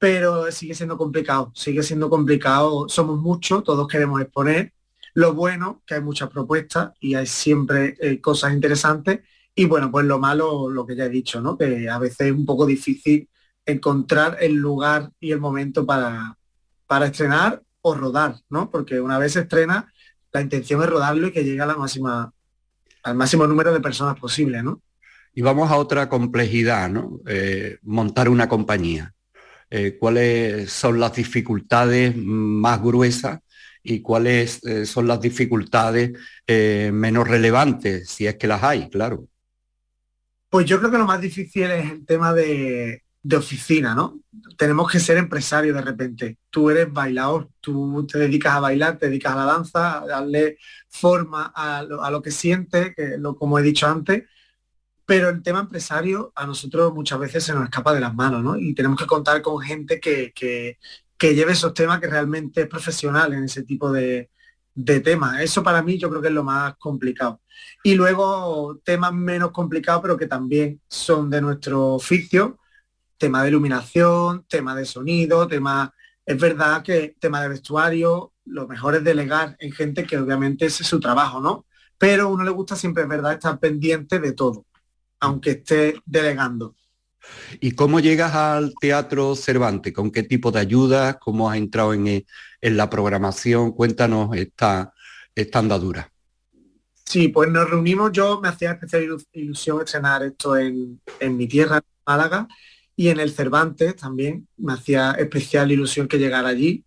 Pero 0.01 0.51
sigue 0.51 0.75
siendo 0.75 0.97
complicado, 0.97 1.53
sigue 1.55 1.83
siendo 1.83 2.09
complicado, 2.09 2.89
somos 2.89 3.21
muchos, 3.21 3.63
todos 3.63 3.87
queremos 3.87 4.19
exponer, 4.23 4.73
lo 5.13 5.35
bueno, 5.35 5.83
que 5.87 5.97
hay 5.97 6.01
muchas 6.01 6.31
propuestas 6.31 6.93
y 7.01 7.15
hay 7.17 7.27
siempre 7.27 7.97
eh, 8.01 8.19
cosas 8.19 8.55
interesantes, 8.55 9.21
y 9.55 9.67
bueno, 9.67 9.91
pues 9.91 10.07
lo 10.07 10.19
malo, 10.19 10.71
lo 10.71 10.87
que 10.87 10.97
ya 10.97 11.05
he 11.05 11.11
dicho, 11.11 11.43
¿no? 11.43 11.59
Que 11.59 11.91
a 11.91 11.99
veces 11.99 12.29
es 12.29 12.33
un 12.33 12.47
poco 12.47 12.65
difícil 12.65 13.29
encontrar 13.67 14.39
el 14.41 14.55
lugar 14.55 15.11
y 15.21 15.33
el 15.33 15.39
momento 15.39 15.85
para, 15.85 16.35
para 16.87 17.07
estrenar 17.07 17.63
o 17.83 17.95
rodar, 17.95 18.37
¿no? 18.49 18.71
Porque 18.71 19.03
una 19.03 19.19
vez 19.19 19.35
se 19.35 19.41
estrena, 19.41 19.93
la 20.33 20.41
intención 20.41 20.83
es 20.83 20.89
rodarlo 20.89 21.27
y 21.27 21.33
que 21.33 21.45
llegue 21.45 21.61
a 21.61 21.67
la 21.67 22.33
al 23.03 23.15
máximo 23.15 23.47
número 23.47 23.75
de 23.75 23.81
personas 23.81 24.19
posible, 24.19 24.63
¿no? 24.63 24.81
Y 25.35 25.43
vamos 25.43 25.71
a 25.71 25.77
otra 25.77 26.09
complejidad, 26.09 26.89
¿no? 26.89 27.21
Eh, 27.27 27.77
montar 27.83 28.31
una 28.31 28.49
compañía. 28.49 29.13
Eh, 29.73 29.97
cuáles 29.99 30.73
son 30.73 30.99
las 30.99 31.15
dificultades 31.15 32.17
más 32.17 32.83
gruesas 32.83 33.39
y 33.85 34.01
cuáles 34.01 34.65
eh, 34.65 34.85
son 34.85 35.07
las 35.07 35.21
dificultades 35.21 36.11
eh, 36.45 36.91
menos 36.93 37.29
relevantes, 37.29 38.11
si 38.11 38.27
es 38.27 38.35
que 38.35 38.49
las 38.49 38.65
hay, 38.65 38.91
claro. 38.91 39.29
Pues 40.49 40.67
yo 40.67 40.81
creo 40.81 40.91
que 40.91 40.99
lo 40.99 41.07
más 41.07 41.21
difícil 41.21 41.71
es 41.71 41.89
el 41.89 42.05
tema 42.05 42.35
de, 42.35 43.05
oficina, 43.33 43.95
¿no? 43.95 44.21
Tenemos 44.59 44.91
que 44.91 44.99
ser 44.99 45.19
empresarios 45.19 45.77
de 45.77 45.83
repente. 45.83 46.39
Tú 46.51 46.69
eres 46.69 46.93
bailador, 46.93 47.49
tú 47.61 48.05
te 48.11 48.19
dedicas 48.19 48.55
a 48.55 48.61
bailar, 48.61 48.99
te 48.99 49.07
dedicas 49.07 49.35
a 49.35 49.37
la 49.37 49.45
danza, 49.45 50.03
a 50.03 50.07
darle 50.07 50.59
forma 50.89 51.53
a 51.55 51.83
lo, 51.85 52.21
que 52.21 52.33
sientes, 52.33 52.93
que 52.97 53.17
lo, 53.19 53.37
como 53.37 53.57
he 53.59 53.63
dicho 53.63 53.87
antes, 53.87 54.25
pero 55.11 55.29
el 55.29 55.43
tema 55.43 55.59
empresario 55.59 56.31
a 56.37 56.47
nosotros 56.47 56.95
muchas 56.95 57.19
veces 57.19 57.43
se 57.43 57.53
nos 57.53 57.65
escapa 57.65 57.93
de 57.93 57.99
las 57.99 58.15
manos, 58.15 58.45
¿no? 58.45 58.57
Y 58.57 58.77
tenemos 58.77 58.97
que 58.97 59.09
contar 59.09 59.43
con 59.43 59.59
gente 59.59 59.99
que, 59.99 60.33
lleve 61.19 61.51
esos 61.51 61.75
temas 61.75 61.99
que 61.99 62.07
realmente 62.07 62.61
es 62.61 62.69
profesional 62.69 63.33
en 63.33 63.43
ese 63.43 63.65
tipo 63.65 63.91
de, 63.91 64.31
temas. 65.03 65.41
Eso 65.41 65.65
para 65.65 65.83
mí 65.83 65.99
yo 65.99 66.09
creo 66.09 66.23
que 66.23 66.29
es 66.29 66.35
lo 66.35 66.45
más 66.45 66.77
complicado. 66.77 67.41
Y 67.83 67.97
luego 67.97 68.79
temas 68.85 69.13
menos 69.13 69.51
complicados, 69.51 70.01
pero 70.01 70.17
que 70.17 70.29
también 70.29 70.81
son 70.87 71.29
de 71.29 71.41
nuestro 71.41 71.95
oficio, 71.95 72.61
tema 73.19 73.43
de 73.43 73.49
iluminación, 73.49 74.45
tema 74.49 74.77
de 74.77 74.85
sonido, 74.85 75.49
tema... 75.49 75.93
Es 76.25 76.39
verdad 76.39 76.85
que 76.85 77.17
tema 77.19 77.43
de 77.43 77.49
vestuario, 77.49 78.35
lo 78.45 78.69
mejor 78.69 78.95
es 78.95 79.03
delegar 79.03 79.57
en 79.59 79.73
gente 79.73 80.05
que 80.05 80.19
obviamente 80.19 80.67
ese 80.67 80.85
es 80.85 80.89
su 80.89 81.01
trabajo, 81.01 81.41
¿no? 81.41 81.67
Pero 81.99 82.25
a 82.25 82.27
uno 82.29 82.45
le 82.45 82.51
gusta 82.51 82.77
siempre, 82.77 83.03
es 83.03 83.09
verdad, 83.09 83.33
estar 83.33 83.59
pendiente 83.59 84.21
de 84.21 84.33
todo, 84.35 84.67
aunque 85.21 85.51
esté 85.51 86.01
delegando. 86.07 86.75
¿Y 87.61 87.73
cómo 87.73 88.01
llegas 88.01 88.35
al 88.35 88.75
Teatro 88.81 89.37
Cervantes? 89.37 89.93
¿Con 89.93 90.11
qué 90.11 90.23
tipo 90.23 90.51
de 90.51 90.61
ayuda? 90.61 91.19
¿Cómo 91.19 91.51
has 91.51 91.59
entrado 91.59 91.95
en, 91.95 92.07
en 92.61 92.77
la 92.77 92.89
programación? 92.89 93.73
Cuéntanos 93.73 94.35
esta, 94.37 94.93
esta 95.35 95.59
andadura. 95.59 96.11
Sí, 97.11 97.27
pues 97.27 97.51
nos 97.51 97.69
reunimos, 97.69 98.13
yo 98.13 98.41
me 98.41 98.47
hacía 98.49 98.71
especial 98.71 99.19
ilusión 99.33 99.81
estrenar 99.81 100.23
esto 100.23 100.57
en, 100.57 101.01
mi 101.21 101.49
tierra, 101.49 101.81
Málaga, 102.07 102.47
y 102.95 103.09
en 103.09 103.19
el 103.19 103.33
Cervantes 103.33 103.97
también 103.97 104.47
me 104.57 104.75
hacía 104.75 105.13
especial 105.13 105.73
ilusión 105.73 106.07
que 106.07 106.19
llegara 106.19 106.51
allí. 106.51 106.85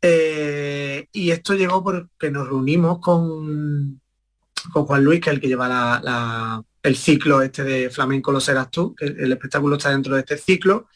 Eh, 0.00 1.08
y 1.12 1.30
esto 1.32 1.54
llegó 1.54 1.82
porque 1.82 2.30
nos 2.30 2.46
reunimos 2.46 3.00
con, 3.00 4.00
con 4.72 4.86
Juan 4.86 5.02
Luis, 5.02 5.20
que 5.20 5.30
es 5.30 5.34
el 5.34 5.40
que 5.40 5.48
lleva 5.48 5.66
el 6.86 6.96
ciclo 6.96 7.42
este 7.42 7.64
de 7.64 7.90
Flamenco 7.90 8.32
Lo 8.32 8.40
Serás 8.40 8.70
Tú, 8.70 8.94
que 8.94 9.06
el 9.06 9.32
espectáculo 9.32 9.76
está 9.76 9.90
dentro 9.90 10.14
de 10.14 10.20
este 10.20 10.38
ciclo. 10.38 10.88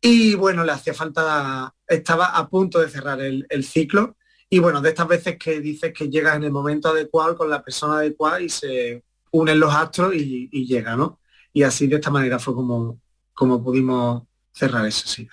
Y 0.00 0.34
bueno, 0.34 0.64
le 0.64 0.72
hacía 0.72 0.94
falta, 0.94 1.74
estaba 1.86 2.36
a 2.36 2.48
punto 2.48 2.80
de 2.80 2.88
cerrar 2.88 3.20
el 3.20 3.64
ciclo 3.64 4.16
y 4.52 4.58
bueno, 4.58 4.80
de 4.80 4.88
estas 4.88 5.06
veces 5.06 5.38
que 5.38 5.60
dices 5.60 5.92
que 5.92 6.10
llegas 6.10 6.34
en 6.34 6.42
el 6.42 6.50
momento 6.50 6.88
adecuado 6.88 7.36
con 7.36 7.48
la 7.48 7.62
persona 7.62 7.98
adecuada 7.98 8.40
y 8.40 8.48
se 8.48 9.04
unen 9.30 9.60
los 9.60 9.72
astros 9.72 10.12
y, 10.16 10.48
llega, 10.66 10.96
¿no? 10.96 11.20
Y 11.52 11.62
así 11.62 11.86
de 11.86 11.96
esta 11.96 12.10
manera 12.10 12.40
fue 12.40 12.54
como, 12.54 13.00
como 13.32 13.62
pudimos 13.62 14.24
cerrar 14.52 14.84
eso, 14.86 15.06
sí. 15.06 15.28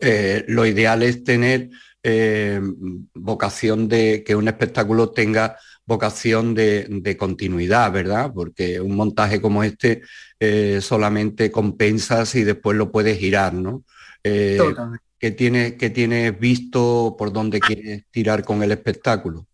Eh, 0.00 0.44
lo 0.46 0.64
ideal 0.64 1.02
es 1.02 1.24
tener 1.24 1.68
eh, 2.04 2.60
vocación 3.12 3.88
de 3.88 4.22
que 4.24 4.36
un 4.36 4.46
espectáculo 4.46 5.10
tenga 5.10 5.58
vocación 5.90 6.54
de, 6.54 7.16
continuidad, 7.18 7.90
¿verdad? 7.90 8.30
Porque 8.32 8.80
un 8.80 8.94
montaje 8.94 9.40
como 9.40 9.64
este 9.64 10.02
eh, 10.38 10.78
solamente 10.80 11.50
compensas 11.50 12.36
y 12.36 12.44
después 12.44 12.78
lo 12.78 12.92
puedes 12.92 13.18
girar, 13.18 13.52
¿no? 13.52 13.84
que 15.20 15.30
tienes, 15.32 15.74
que 15.74 15.90
tienes 15.90 16.38
visto 16.38 17.14
por 17.18 17.32
dónde 17.32 17.60
quieres 17.60 18.04
tirar 18.10 18.44
con 18.44 18.62
el 18.62 18.72
espectáculo? 18.72 19.46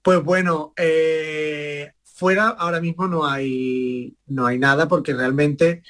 Pues 0.00 0.22
bueno, 0.22 0.72
eh, 0.76 1.92
fuera 2.04 2.48
ahora 2.48 2.80
mismo 2.80 3.08
no 3.08 3.26
hay, 3.26 4.16
no 4.26 4.46
hay 4.46 4.58
nada 4.58 4.86
porque 4.86 5.14
realmente 5.14 5.82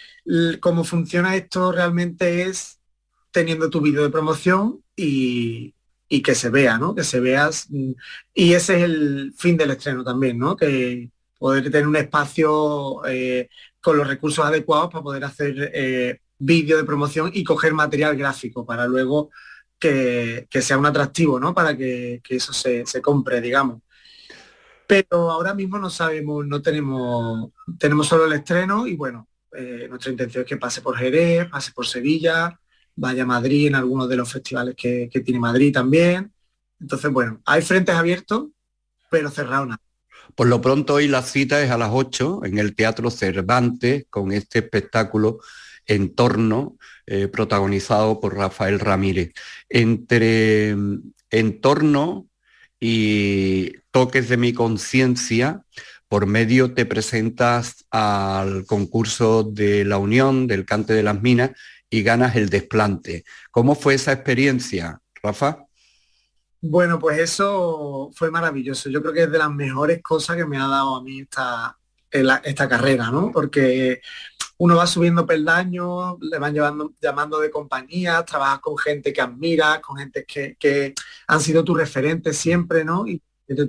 cómo 0.61 0.85
funciona 0.85 1.37
esto 1.37 1.73
realmente 1.73 2.42
es 2.42 2.80
teniendo 3.32 3.68
tu 3.68 3.80
vídeo 3.80 4.02
de 4.02 4.11
promoción 4.11 4.82
y, 4.97 5.75
que 6.21 6.35
se 6.35 6.50
vea, 6.50 6.76
¿no? 6.78 6.95
Que 6.95 7.04
se 7.04 7.21
veas. 7.21 7.69
Y 8.35 8.52
ese 8.52 8.76
es 8.76 8.83
el 8.83 9.33
fin 9.37 9.57
del 9.57 9.71
estreno 9.71 10.04
también, 10.04 10.38
¿no? 10.38 10.57
Que 10.57 11.11
poder 11.38 11.64
tener 11.64 11.88
un 11.88 11.97
espacio 11.97 13.04
eh, 13.07 13.49
con 13.81 13.97
los 13.97 14.07
recursos 14.07 14.45
adecuados 14.45 14.90
para 14.90 15.02
poder 15.02 15.25
hacer 15.25 15.71
eh, 15.75 16.21
vídeo 16.38 16.76
de 16.76 16.85
promoción 16.85 17.31
y 17.33 17.45
coger 17.45 17.73
material 17.73 18.16
gráfico 18.16 18.66
para 18.66 18.87
luego 18.87 19.31
que, 19.78 20.47
sea 20.61 20.78
un 20.78 20.87
atractivo, 20.87 21.40
¿no? 21.40 21.54
Para 21.54 21.76
que, 21.76 22.21
eso 22.28 22.52
se, 22.52 22.85
compre, 23.02 23.40
digamos. 23.40 23.81
Pero 24.87 25.31
ahora 25.31 25.54
mismo 25.54 25.78
no 25.78 25.90
sabemos, 25.90 26.47
no 26.47 26.61
tenemos, 26.61 27.50
tenemos 27.78 28.07
solo 28.07 28.26
el 28.26 28.35
estreno 28.35 28.87
y 28.87 28.95
bueno, 28.95 29.28
eh, 29.52 29.87
nuestra 29.88 30.11
intención 30.11 30.42
es 30.42 30.49
que 30.49 30.57
pase 30.57 30.83
por 30.83 30.97
Jerez, 30.97 31.49
pase 31.49 31.73
por 31.73 31.87
Sevilla, 31.87 32.58
vaya 33.02 33.25
a 33.25 33.26
Madrid 33.26 33.67
en 33.67 33.75
algunos 33.75 34.08
de 34.08 34.17
los 34.17 34.30
festivales 34.30 34.76
que, 34.76 35.10
tiene 35.25 35.41
Madrid 35.41 35.73
también. 35.73 36.32
Entonces, 36.80 37.10
bueno, 37.10 37.43
hay 37.45 37.60
frentes 37.60 37.97
abiertos, 37.97 38.47
pero 39.10 39.28
cerrado 39.28 39.67
nada. 39.67 39.80
Por 40.36 40.47
lo 40.47 40.60
pronto 40.60 40.95
hoy 40.95 41.08
la 41.08 41.23
cita 41.23 41.60
es 41.60 41.73
a 41.73 41.78
las 41.78 41.91
8 41.93 42.43
en 42.45 42.58
el 42.58 42.76
Teatro 42.76 43.10
Cervantes 43.10 44.06
con 44.08 44.30
este 44.30 44.60
espectáculo 44.60 45.41
entorno 45.84 46.78
eh, 47.06 47.26
protagonizado 47.26 48.21
por 48.21 48.36
Rafael 48.36 48.78
Ramírez. 48.78 49.32
Entre 49.69 50.76
mm, 50.76 50.99
entorno 51.30 52.28
y 52.78 53.73
toques 53.91 54.28
de 54.28 54.36
mi 54.36 54.52
conciencia, 54.52 55.65
por 56.06 56.26
medio 56.26 56.73
te 56.73 56.86
presentas 56.86 57.84
al 57.91 58.65
concurso 58.65 59.43
de 59.43 59.84
la 59.84 59.99
Unión 59.99 60.47
del 60.47 60.65
Cante 60.65 60.93
de 60.93 61.02
las 61.02 61.21
Minas 61.21 61.50
y 61.93 62.02
ganas 62.02 62.35
el 62.37 62.49
desplante. 62.49 63.23
¿Cómo 63.50 63.75
fue 63.75 63.95
esa 63.95 64.13
experiencia, 64.13 64.99
Rafa? 65.23 65.67
Bueno, 66.63 66.99
pues 66.99 67.19
eso 67.19 68.11
fue 68.15 68.31
maravilloso. 68.31 68.89
Yo 68.89 69.02
creo 69.02 69.13
que 69.13 69.23
es 69.25 69.31
de 69.31 69.37
las 69.37 69.50
mejores 69.50 70.02
cosas 70.02 70.37
que 70.37 70.47
me 70.47 70.57
ha 70.57 70.67
dado 70.67 70.97
a 70.97 71.02
mí 71.02 71.21
esta, 71.21 71.76
esta 72.11 72.67
carrera, 72.67 73.11
¿no? 73.11 73.31
Porque 73.31 74.00
uno 74.57 74.76
va 74.76 74.87
subiendo 74.87 75.26
peldaños, 75.26 76.17
le 76.23 76.39
van 76.39 76.55
llevando, 76.55 76.95
llamando 76.99 77.39
de 77.39 77.50
compañía, 77.50 78.25
trabajas 78.25 78.61
con 78.61 78.78
gente 78.78 79.13
que 79.13 79.21
admiras, 79.21 79.81
con 79.81 79.99
gente 79.99 80.25
que, 80.25 80.95
han 81.26 81.41
sido 81.41 81.63
tus 81.63 81.76
referentes 81.76 82.39
siempre, 82.39 82.87
¿no? 82.87 83.07
Y 83.07 83.21
te, 83.47 83.67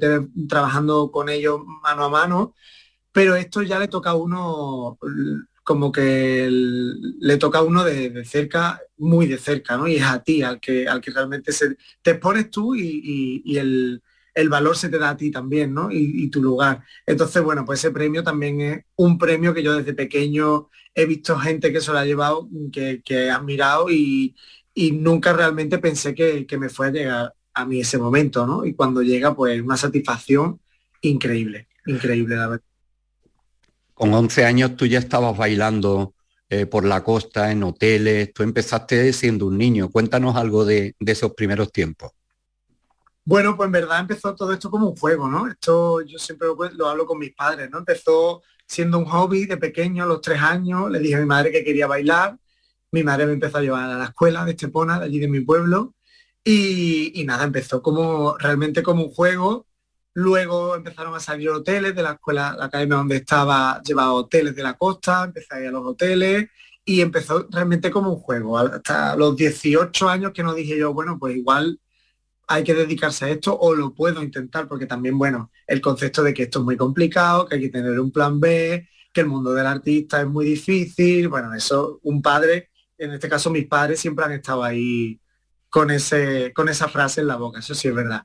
trabajando 0.48 1.12
con 1.12 1.28
ellos 1.28 1.60
mano 1.82 2.06
a 2.06 2.10
mano, 2.10 2.56
pero 3.12 3.36
esto 3.36 3.64
ya 3.64 3.80
le 3.80 3.90
toca 3.90 4.12
a 4.12 4.16
uno 4.16 4.98
como 5.64 5.92
que 5.92 6.48
le 6.50 7.38
toca 7.38 7.60
a 7.60 7.64
uno 7.64 7.84
de, 7.84 8.26
cerca, 8.26 8.82
muy 8.98 9.28
de 9.28 9.38
cerca, 9.38 9.78
¿no? 9.78 9.88
Y 9.88 9.96
es 9.96 10.04
a 10.04 10.22
ti 10.22 10.42
al 10.42 10.60
que, 10.60 10.88
al 10.88 11.02
que 11.02 11.12
realmente 11.12 11.52
se, 11.52 11.78
te 12.02 12.12
expones 12.12 12.50
tú 12.52 12.76
y, 12.76 13.58
el, 13.58 14.02
el, 14.34 14.50
valor 14.50 14.76
se 14.76 14.90
te 14.90 15.00
da 15.00 15.12
a 15.12 15.18
ti 15.18 15.32
también, 15.32 15.74
¿no? 15.74 15.90
Y, 15.92 16.24
y, 16.26 16.30
tu 16.30 16.42
lugar. 16.42 16.84
Entonces, 17.06 17.42
bueno, 17.42 17.66
pues 17.66 17.80
ese 17.80 17.92
premio 17.92 18.24
también 18.24 18.62
es 18.62 18.86
un 18.96 19.18
premio 19.18 19.54
que 19.54 19.64
yo 19.64 19.76
desde 19.78 19.94
pequeño 19.94 20.70
he 20.96 21.06
visto 21.06 21.38
gente 21.38 21.72
que 21.72 21.82
se 21.82 21.92
lo 21.92 21.98
ha 21.98 22.06
llevado, 22.06 22.48
que, 22.72 23.02
que 23.04 23.26
he 23.26 23.32
admirado 23.32 23.90
y, 23.90 24.36
nunca 24.76 25.34
realmente 25.34 25.78
pensé 25.78 26.14
que, 26.16 26.46
me 26.58 26.70
fue 26.70 26.88
a 26.88 26.92
llegar 26.92 27.34
a 27.54 27.66
mí 27.66 27.80
ese 27.80 27.98
momento, 27.98 28.46
¿no? 28.48 28.66
Y 28.66 28.74
cuando 28.74 29.02
llega, 29.02 29.36
pues 29.36 29.62
una 29.62 29.78
satisfacción 29.78 30.60
increíble, 31.02 31.68
increíble, 31.86 32.36
la 32.36 32.48
verdad. 32.48 32.73
Con 34.04 34.14
11 34.14 34.44
años 34.44 34.76
tú 34.76 34.86
ya 34.86 35.00
estabas 35.00 35.38
bailando 35.38 36.14
eh, 36.50 36.66
por 36.66 36.84
la 36.84 37.06
costa, 37.06 37.54
en 37.54 37.64
hoteles, 37.64 38.34
tú 38.34 38.44
empezaste 38.44 39.14
siendo 39.14 39.48
un 39.48 39.58
niño. 39.58 39.90
Cuéntanos 39.90 40.36
algo 40.36 40.66
de, 40.66 40.94
esos 41.00 41.34
primeros 41.36 41.72
tiempos. 41.72 42.12
Bueno, 43.24 43.56
pues 43.56 43.68
en 43.68 43.72
verdad 43.72 44.02
empezó 44.02 44.36
todo 44.36 44.52
esto 44.52 44.70
como 44.70 44.90
un 44.90 44.98
juego, 44.98 45.30
¿no? 45.30 45.48
Esto 45.48 46.02
yo 46.02 46.20
siempre 46.20 46.50
lo, 46.50 46.70
lo, 46.72 46.90
hablo 46.90 47.06
con 47.06 47.18
mis 47.18 47.34
padres, 47.34 47.70
¿no? 47.72 47.78
Empezó 47.78 48.42
siendo 48.68 49.00
un 49.00 49.06
hobby 49.06 49.46
de 49.46 49.56
pequeño, 49.56 50.04
a 50.04 50.08
los 50.08 50.20
tres 50.20 50.42
años, 50.42 50.92
le 50.92 51.00
dije 51.00 51.16
a 51.16 51.20
mi 51.20 51.26
madre 51.26 51.54
que 51.54 51.64
quería 51.64 51.88
bailar, 51.88 52.38
mi 52.92 53.04
madre 53.04 53.26
me 53.26 53.32
empezó 53.32 53.60
a 53.60 53.62
llevar 53.62 53.90
a 53.90 53.98
la 54.00 54.04
escuela 54.04 54.44
de 54.44 54.52
Estepona, 54.52 55.00
de 55.00 55.06
allí 55.06 55.20
de 55.20 55.30
mi 55.30 55.40
pueblo, 55.40 55.96
y, 56.44 57.24
nada, 57.26 57.46
empezó 57.46 57.82
como 57.82 58.38
realmente 58.38 58.84
como 58.84 59.06
un 59.06 59.14
juego. 59.14 59.66
Luego 60.14 60.76
empezaron 60.76 61.16
a 61.16 61.20
salir 61.20 61.50
hoteles 61.50 61.96
de 61.96 62.04
la 62.04 62.14
escuela, 62.14 62.56
la 62.58 62.66
academia 62.66 62.98
donde 62.98 63.18
estaba, 63.18 63.82
llevaba 63.84 64.14
hoteles 64.14 64.56
de 64.56 64.64
la 64.64 64.74
costa, 64.74 65.24
empecé 65.24 65.56
a 65.56 65.62
ir 65.62 65.68
a 65.68 65.72
los 65.72 65.86
hoteles 65.86 66.50
y 66.86 67.02
empezó 67.02 67.48
realmente 67.50 67.90
como 67.90 68.12
un 68.12 68.20
juego. 68.20 68.58
Hasta 68.58 69.16
los 69.16 69.36
18 69.36 70.10
años 70.10 70.32
que 70.34 70.44
no 70.44 70.54
dije 70.54 70.78
yo, 70.78 70.94
bueno, 70.94 71.18
pues 71.18 71.36
igual 71.36 71.80
hay 72.48 72.64
que 72.64 72.74
dedicarse 72.74 73.26
a 73.26 73.30
esto 73.30 73.58
o 73.58 73.74
lo 73.74 73.94
puedo 73.94 74.22
intentar, 74.22 74.68
porque 74.68 74.86
también, 74.86 75.18
bueno, 75.18 75.52
el 75.66 75.82
concepto 75.82 76.24
de 76.24 76.34
que 76.34 76.44
esto 76.44 76.60
es 76.60 76.66
muy 76.66 76.78
complicado, 76.78 77.48
que 77.48 77.56
hay 77.56 77.62
que 77.62 77.70
tener 77.70 78.00
un 78.00 78.12
plan 78.12 78.40
B, 78.40 78.88
que 79.12 79.22
el 79.22 79.28
mundo 79.28 79.54
del 79.54 79.66
artista 79.66 80.22
es 80.22 80.28
muy 80.28 80.46
difícil, 80.46 81.30
bueno, 81.30 81.54
eso 81.54 82.00
un 82.04 82.22
padre, 82.22 82.70
en 82.98 83.12
este 83.14 83.30
caso 83.30 83.50
mis 83.50 83.68
padres 83.68 84.00
siempre 84.00 84.26
han 84.26 84.34
estado 84.34 84.64
ahí 84.64 85.20
con, 85.70 85.90
ese, 85.92 86.52
con 86.54 86.70
esa 86.70 86.88
frase 86.88 87.22
en 87.22 87.28
la 87.28 87.38
boca, 87.38 87.60
eso 87.60 87.74
sí 87.74 87.88
es 87.88 87.96
verdad. 87.96 88.24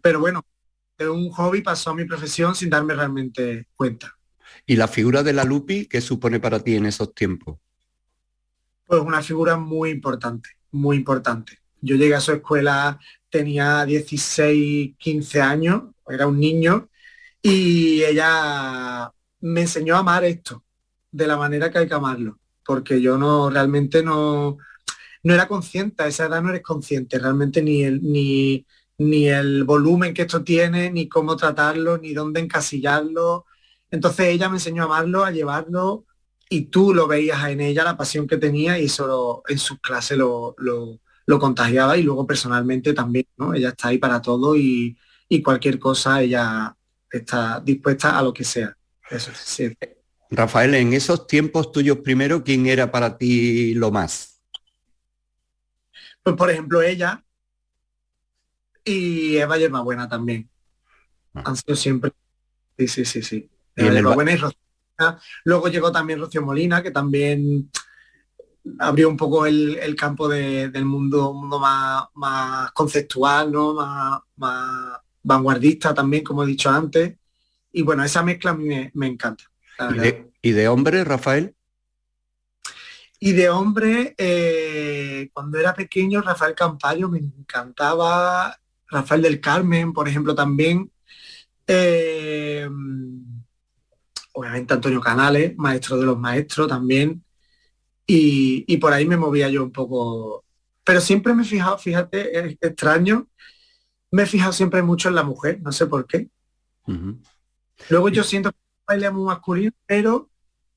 Pero 0.00 0.20
bueno, 0.20 0.44
de 0.98 1.08
un 1.08 1.30
hobby 1.30 1.62
pasó 1.62 1.90
a 1.90 1.94
mi 1.94 2.04
profesión 2.04 2.54
sin 2.54 2.70
darme 2.70 2.94
realmente 2.94 3.66
cuenta. 3.76 4.16
¿Y 4.66 4.76
la 4.76 4.88
figura 4.88 5.22
de 5.22 5.32
la 5.32 5.44
Lupi 5.44 5.86
qué 5.86 6.00
supone 6.00 6.40
para 6.40 6.60
ti 6.60 6.74
en 6.74 6.86
esos 6.86 7.14
tiempos? 7.14 7.58
Pues 8.86 9.00
una 9.00 9.22
figura 9.22 9.56
muy 9.56 9.90
importante, 9.90 10.50
muy 10.72 10.96
importante. 10.96 11.58
Yo 11.80 11.96
llegué 11.96 12.14
a 12.14 12.20
su 12.20 12.32
escuela 12.32 12.98
tenía 13.28 13.84
16, 13.84 14.94
15 14.96 15.40
años, 15.42 15.82
era 16.08 16.26
un 16.26 16.40
niño, 16.40 16.88
y 17.42 18.02
ella 18.02 19.12
me 19.40 19.62
enseñó 19.62 19.96
a 19.96 19.98
amar 19.98 20.24
esto 20.24 20.64
de 21.12 21.26
la 21.26 21.36
manera 21.36 21.70
que 21.70 21.78
hay 21.78 21.88
que 21.88 21.94
amarlo, 21.94 22.38
porque 22.64 23.00
yo 23.00 23.18
no 23.18 23.50
realmente 23.50 24.02
no, 24.02 24.58
no 25.22 25.34
era 25.34 25.46
consciente, 25.48 26.02
a 26.02 26.06
esa 26.06 26.26
edad 26.26 26.42
no 26.42 26.50
eres 26.50 26.62
consciente 26.62 27.18
realmente 27.18 27.62
ni 27.62 27.82
el, 27.82 28.02
ni, 28.02 28.66
ni 28.98 29.28
el 29.28 29.64
volumen 29.64 30.14
que 30.14 30.22
esto 30.22 30.42
tiene, 30.42 30.90
ni 30.90 31.08
cómo 31.08 31.36
tratarlo, 31.36 31.98
ni 31.98 32.14
dónde 32.14 32.40
encasillarlo. 32.40 33.46
Entonces 33.90 34.28
ella 34.28 34.48
me 34.48 34.56
enseñó 34.56 34.82
a 34.82 34.86
amarlo, 34.86 35.24
a 35.24 35.30
llevarlo 35.30 36.04
y 36.48 36.66
tú 36.66 36.94
lo 36.94 37.06
veías 37.06 37.48
en 37.48 37.60
ella, 37.60 37.84
la 37.84 37.96
pasión 37.96 38.26
que 38.26 38.36
tenía 38.36 38.78
y 38.78 38.86
eso 38.86 39.42
en 39.48 39.58
sus 39.58 39.80
clases 39.80 40.16
lo, 40.16 40.54
lo, 40.58 41.00
contagiaba 41.38 41.96
y 41.96 42.02
luego 42.02 42.26
personalmente 42.26 42.92
también, 42.92 43.26
¿no? 43.36 43.52
Ella 43.52 43.70
está 43.70 43.88
ahí 43.88 43.98
para 43.98 44.22
todo 44.22 44.56
y, 44.56 44.96
cualquier 45.44 45.78
cosa 45.78 46.22
ella 46.22 46.74
está 47.10 47.60
dispuesta 47.60 48.16
a 48.16 48.22
lo 48.22 48.32
que 48.32 48.44
sea. 48.44 48.76
Eso 49.10 49.32
sí. 49.34 49.76
Rafael, 50.30 50.74
en 50.74 50.92
esos 50.92 51.26
tiempos 51.26 51.72
tuyos 51.72 51.98
primero, 51.98 52.42
¿quién 52.42 52.66
era 52.66 52.90
para 52.90 53.18
ti 53.18 53.74
lo 53.74 53.90
más? 53.90 54.40
Pues 56.22 56.36
por 56.36 56.50
ejemplo 56.50 56.80
ella 56.82 57.25
y 58.86 59.36
Eva 59.36 59.82
buena 59.82 60.08
también. 60.08 60.48
Ah. 61.34 61.42
Han 61.46 61.56
sido 61.56 61.76
siempre. 61.76 62.12
Sí, 62.78 62.88
sí, 62.88 63.04
sí, 63.04 63.22
sí. 63.22 63.50
Eva 63.74 63.98
y 63.98 64.38
Luego 65.44 65.68
llegó 65.68 65.92
también 65.92 66.20
Rocío 66.20 66.42
Molina, 66.42 66.82
que 66.82 66.90
también 66.90 67.70
abrió 68.78 69.08
un 69.08 69.16
poco 69.16 69.46
el, 69.46 69.94
campo 69.96 70.28
del 70.28 70.84
mundo, 70.84 71.32
mundo 71.34 71.58
más, 71.58 72.04
más 72.14 72.72
conceptual, 72.72 73.52
¿no? 73.52 73.74
Más, 74.36 75.00
vanguardista 75.22 75.92
también, 75.92 76.22
como 76.22 76.44
he 76.44 76.46
dicho 76.46 76.70
antes. 76.70 77.16
Y 77.72 77.82
bueno, 77.82 78.04
esa 78.04 78.22
mezcla 78.22 78.52
a 78.52 78.54
mí 78.54 78.90
me, 78.94 79.06
encanta. 79.06 79.44
¿Y 80.40 80.52
de, 80.52 80.68
hombre, 80.68 81.02
Rafael? 81.04 81.54
Y 83.18 83.32
de 83.32 83.50
hombre, 83.50 84.14
eh, 84.16 85.28
cuando 85.32 85.58
era 85.58 85.74
pequeño, 85.74 86.22
Rafael 86.22 86.54
Campayo 86.54 87.08
me 87.08 87.18
encantaba, 87.18 88.56
Rafael 88.88 89.22
del 89.22 89.40
Carmen, 89.40 89.92
por 89.92 90.08
ejemplo, 90.08 90.34
también. 90.34 90.90
Eh, 91.66 92.68
obviamente 94.36 94.74
Antonio 94.74 95.00
Canales, 95.00 95.56
maestro 95.56 95.96
de 95.96 96.06
los 96.06 96.18
maestros 96.18 96.68
también, 96.68 97.24
y, 98.06 98.76
por 98.76 98.92
ahí 98.92 99.06
me 99.06 99.16
movía 99.16 99.48
yo 99.48 99.64
un 99.64 99.72
poco. 99.72 100.44
Pero 100.84 101.00
siempre 101.00 101.34
me 101.34 101.42
he 101.42 101.46
fijado, 101.46 101.78
fíjate, 101.78 102.38
es 102.38 102.56
extraño, 102.60 103.26
me 104.12 104.22
he 104.22 104.26
fijado 104.26 104.52
siempre 104.52 104.82
mucho 104.82 105.08
en 105.08 105.16
la 105.16 105.24
mujer, 105.24 105.60
no 105.62 105.72
sé 105.72 105.86
por 105.86 106.06
qué. 106.06 106.28
Luego 107.88 108.08
yo 108.10 108.22
siento 108.22 108.52
que 108.52 108.58
baile 108.86 109.10
muy 109.10 109.24
masculino, 109.24 109.72
pero 109.86 110.30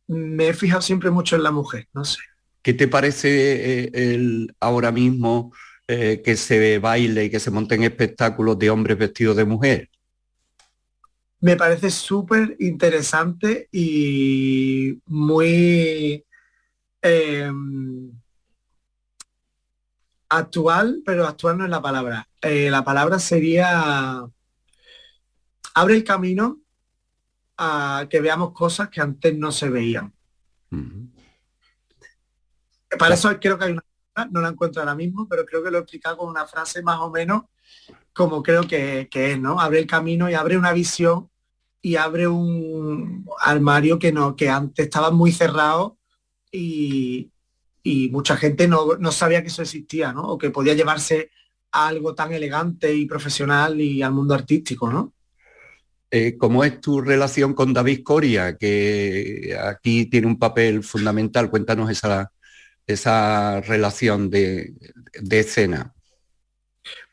me 0.07 0.47
he 0.47 0.53
fijado 0.53 0.81
siempre 0.81 1.11
mucho 1.11 1.35
en 1.35 1.43
la 1.43 1.51
mujer, 1.51 1.87
no 1.93 2.03
sé. 2.03 2.19
¿Qué 2.63 2.73
te 2.73 2.87
parece 2.87 3.83
eh, 3.83 3.91
el, 3.93 4.55
ahora 4.59 4.91
mismo 4.91 5.53
eh, 5.89 6.21
que 6.23 6.37
se 6.37 6.79
baile 6.79 7.25
y 7.25 7.29
que 7.29 7.39
se 7.39 7.51
monten 7.51 7.83
espectáculos 7.83 8.57
de 8.57 8.69
hombres 8.69 8.97
vestidos 8.97 9.35
de 9.35 9.45
mujer? 9.45 9.89
me 11.41 11.55
parece 11.55 11.89
súper 11.89 12.55
interesante 12.59 13.69
y 13.71 15.01
muy 15.05 16.25
em, 17.01 18.11
actual, 20.27 21.01
pero 21.05 21.25
actual 21.25 21.57
no 21.57 21.63
es 21.63 21.69
la 21.69 21.81
palabra. 21.81 22.27
Eh, 22.41 22.69
la 22.69 22.83
palabra 22.83 23.19
sería 23.19 24.25
abre 25.73 25.95
el 25.95 26.03
camino 26.03 26.59
a 27.57 28.07
que 28.09 28.19
veamos 28.19 28.51
cosas 28.53 28.89
que 28.89 29.01
antes 29.01 29.35
no 29.37 29.51
se 29.51 29.69
veían. 29.69 30.13
Para 32.97 33.13
eso 33.15 33.39
creo 33.39 33.57
que 33.57 33.65
hay 33.65 33.71
una 33.71 33.83
no 34.25 34.41
la 34.41 34.49
encuentro 34.49 34.81
ahora 34.81 34.95
mismo, 34.95 35.27
pero 35.27 35.45
creo 35.45 35.63
que 35.63 35.71
lo 35.71 35.77
he 35.77 35.81
explicado 35.81 36.17
con 36.17 36.29
una 36.29 36.45
frase 36.45 36.81
más 36.81 36.99
o 36.99 37.09
menos 37.09 37.43
como 38.19 38.43
creo 38.43 38.63
que, 38.67 39.07
es, 39.09 39.39
¿no? 39.39 39.61
Abre 39.61 39.79
el 39.79 39.87
camino 39.87 40.29
y 40.29 40.33
abre 40.33 40.57
una 40.57 40.73
visión 40.73 41.29
y 41.81 41.95
abre 41.95 42.27
un 42.27 43.25
armario 43.39 43.97
que 43.97 44.11
no, 44.11 44.35
que 44.35 44.49
antes 44.49 44.85
estaba 44.85 45.11
muy 45.11 45.31
cerrado 45.31 45.97
y, 46.51 47.31
mucha 48.11 48.35
gente 48.35 48.67
no, 48.67 49.11
sabía 49.11 49.41
que 49.41 49.47
eso 49.47 49.61
existía, 49.61 50.11
¿no? 50.11 50.23
O 50.23 50.37
que 50.37 50.49
podía 50.49 50.73
llevarse 50.73 51.31
algo 51.71 52.13
tan 52.13 52.33
elegante 52.33 52.93
y 52.93 53.05
profesional 53.05 53.79
y 53.79 54.01
al 54.01 54.11
mundo 54.11 54.33
artístico, 54.33 54.91
¿no? 54.91 55.13
Eh, 56.11 56.35
¿Cómo 56.37 56.63
es 56.63 56.81
tu 56.81 57.01
relación 57.01 57.53
con 57.53 57.71
David 57.71 58.03
Coria, 58.03 58.57
que 58.57 59.57
aquí 59.63 60.07
tiene 60.07 60.27
un 60.27 60.37
papel 60.37 60.83
fundamental? 60.83 61.49
Cuéntanos 61.49 61.89
esa, 61.89 62.31
esa 62.89 63.61
relación 63.61 64.29
de, 64.29 64.73
escena. 65.29 65.93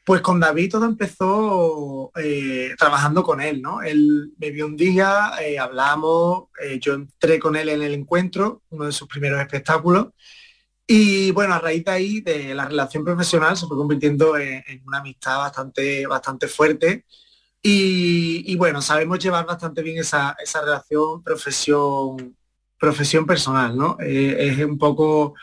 Pues 0.04 0.20
con 0.20 0.38
David 0.38 0.70
todo 0.70 0.84
empezó 0.84 2.12
eh, 2.14 2.74
trabajando 2.78 3.22
con 3.24 3.40
él, 3.40 3.60
¿no? 3.60 3.82
Él 3.82 4.32
me 4.38 4.50
vio 4.50 4.66
un 4.66 4.76
día, 4.76 5.32
eh, 5.40 5.58
hablamos, 5.58 6.44
eh, 6.62 6.78
yo 6.80 6.94
entré 6.94 7.40
con 7.40 7.56
él 7.56 7.68
en 7.68 7.82
el 7.82 7.92
encuentro, 7.92 8.62
uno 8.70 8.84
de 8.86 8.92
sus 8.92 9.08
primeros 9.08 9.40
espectáculos, 9.40 10.08
y 10.86 11.32
bueno, 11.32 11.54
a 11.54 11.58
raíz 11.58 11.84
de 11.84 11.90
ahí, 11.90 12.20
de 12.20 12.54
la 12.54 12.66
relación 12.66 13.04
profesional, 13.04 13.56
se 13.56 13.66
fue 13.66 13.76
convirtiendo 13.76 14.38
en, 14.38 14.62
una 14.86 14.98
amistad 14.98 15.38
bastante, 15.38 16.06
bastante 16.06 16.46
fuerte. 16.46 17.04
Y, 17.60 18.54
bueno, 18.54 18.80
sabemos 18.80 19.18
llevar 19.18 19.44
bastante 19.44 19.82
bien 19.82 19.98
esa, 19.98 20.36
esa 20.40 20.60
relación 20.60 21.24
profesión, 21.24 22.36
profesión 22.78 23.26
personal, 23.26 23.76
¿no? 23.76 23.96
es 23.98 24.58
un 24.64 24.78
poco 24.78 25.34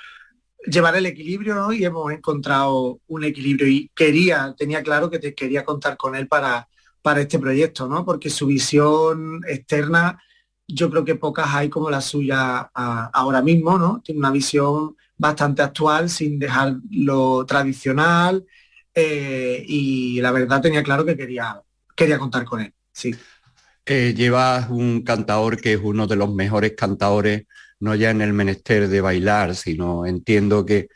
llevar 0.65 0.95
el 0.95 1.05
equilibrio 1.05 1.55
¿no? 1.55 1.73
y 1.73 1.83
hemos 1.83 2.11
encontrado 2.11 2.99
un 3.07 3.23
equilibrio 3.23 3.67
y 3.67 3.91
quería, 3.93 4.53
tenía 4.57 4.81
claro 4.83 5.09
que 5.09 5.19
te 5.19 5.33
quería 5.33 5.63
contar 5.65 5.97
con 5.97 6.15
él 6.15 6.27
para, 6.27 6.67
para 7.01 7.21
este 7.21 7.39
proyecto, 7.39 7.87
¿no? 7.87 8.05
porque 8.05 8.29
su 8.29 8.47
visión 8.47 9.41
externa 9.47 10.19
yo 10.67 10.89
creo 10.89 11.05
que 11.05 11.15
pocas 11.15 11.47
hay 11.53 11.69
como 11.69 11.89
la 11.89 12.01
suya 12.01 12.59
ahora 12.73 13.41
mismo, 13.41 13.77
¿no? 13.77 14.01
Tiene 14.03 14.19
una 14.19 14.31
visión 14.31 14.95
bastante 15.17 15.61
actual 15.61 16.09
sin 16.09 16.39
dejar 16.39 16.77
lo 16.89 17.45
tradicional 17.45 18.45
eh, 18.93 19.63
y 19.67 20.21
la 20.21 20.31
verdad 20.31 20.61
tenía 20.61 20.83
claro 20.83 21.05
que 21.05 21.17
quería, 21.17 21.61
quería 21.95 22.17
contar 22.17 22.45
con 22.45 22.61
él, 22.61 22.73
sí. 22.91 23.13
Eh, 23.85 24.13
llevas 24.15 24.69
un 24.69 25.01
cantador 25.01 25.59
que 25.59 25.73
es 25.73 25.79
uno 25.83 26.07
de 26.07 26.15
los 26.15 26.33
mejores 26.33 26.73
cantadores 26.77 27.47
no 27.83 27.95
ya 27.95 28.11
en 28.11 28.21
el 28.21 28.31
menester 28.31 28.87
de 28.87 29.01
bailar, 29.01 29.55
sino 29.55 30.05
entiendo 30.05 30.65
que, 30.65 30.87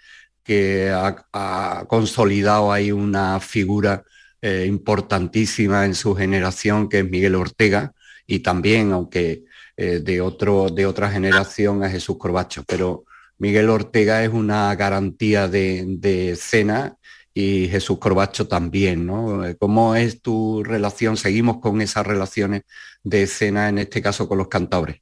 que 0.41 0.89
ha, 0.89 1.85
consolidado 1.89 2.71
ahí 2.71 2.93
una 2.93 3.41
figura 3.41 4.05
eh, 4.41 4.65
importantísima 4.67 5.83
en 5.85 5.95
su 5.95 6.15
generación, 6.15 6.87
que 6.87 6.99
es 6.99 7.09
Miguel 7.09 7.35
Ortega, 7.35 7.91
y 8.25 8.39
también, 8.39 8.93
aunque 8.93 9.43
eh, 9.75 9.99
de, 9.99 10.21
otro, 10.21 10.69
de 10.69 10.85
otra 10.85 11.11
generación, 11.11 11.83
a 11.83 11.89
Jesús 11.89 12.17
Corbacho. 12.17 12.63
Pero 12.65 13.03
Miguel 13.37 13.69
Ortega 13.69 14.23
es 14.23 14.29
una 14.29 14.73
garantía 14.75 15.49
de, 15.49 15.83
de 15.87 16.31
escena 16.31 16.95
y 17.33 17.67
Jesús 17.67 17.99
Corbacho 17.99 18.47
también, 18.47 19.05
¿no? 19.05 19.43
¿Cómo 19.59 19.95
es 19.95 20.21
tu 20.21 20.63
relación? 20.63 21.17
Seguimos 21.17 21.59
con 21.59 21.81
esas 21.81 22.07
relaciones 22.07 22.61
de 23.03 23.23
escena, 23.23 23.67
en 23.67 23.79
este 23.79 24.01
caso 24.01 24.27
con 24.29 24.37
los 24.37 24.47
cantadores. 24.47 25.01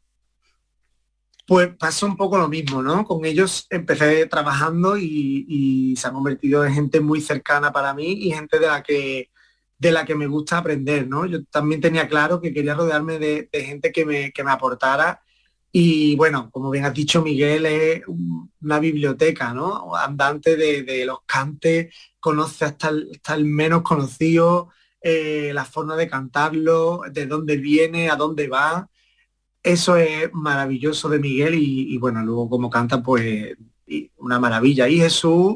Pues 1.45 1.75
pasa 1.77 2.07
un 2.07 2.17
poco 2.17 2.37
lo 2.37 2.47
mismo, 2.47 2.81
¿no? 2.81 3.05
Con 3.05 3.23
ellos 3.23 3.67
empecé 3.69 4.25
trabajando 4.25 4.97
y, 4.97 5.93
se 5.97 6.07
han 6.07 6.13
convertido 6.13 6.65
en 6.65 6.73
gente 6.73 6.99
muy 6.99 7.21
cercana 7.21 7.71
para 7.71 7.93
mí 7.93 8.13
y 8.13 8.31
gente 8.31 8.59
de 8.59 8.67
la 8.67 8.83
que 8.83 9.29
de 9.77 9.91
la 9.91 10.05
que 10.05 10.15
me 10.15 10.27
gusta 10.27 10.57
aprender, 10.57 11.07
¿no? 11.07 11.25
Yo 11.25 11.43
también 11.45 11.81
tenía 11.81 12.07
claro 12.07 12.41
que 12.41 12.53
quería 12.53 12.75
rodearme 12.75 13.19
de, 13.19 13.49
gente 13.51 13.91
que 13.91 14.05
me, 14.05 14.31
que 14.31 14.43
me 14.43 14.51
aportara 14.51 15.21
y 15.77 16.15
bueno, 16.15 16.49
como 16.51 16.69
bien 16.71 16.85
has 16.85 16.93
dicho 16.93 17.21
Miguel, 17.21 17.65
es 17.65 18.01
una 18.61 18.79
biblioteca, 18.79 19.53
¿no? 19.53 19.93
Andante 19.95 20.55
de, 20.55 21.05
los 21.05 21.19
cantes, 21.25 21.93
conoce 22.19 22.63
hasta 22.63 22.89
el, 22.89 23.45
menos 23.45 23.81
conocido, 23.81 24.69
eh, 25.01 25.51
la 25.53 25.65
forma 25.65 25.97
de 25.97 26.07
cantarlo, 26.07 27.01
de 27.11 27.25
dónde 27.25 27.57
viene, 27.57 28.09
a 28.09 28.15
dónde 28.15 28.47
va 28.47 28.89
eso 29.65 29.97
es 29.97 30.31
maravilloso 30.31 31.09
de 31.09 31.17
Miguel 31.17 31.55
y, 31.55 31.97
bueno, 31.97 32.23
luego 32.23 32.47
como 32.47 32.69
canta, 32.69 33.01
pues 33.01 33.57
una 34.17 34.39
maravilla. 34.39 34.87
Y 34.87 34.99
Jesús 34.99 35.55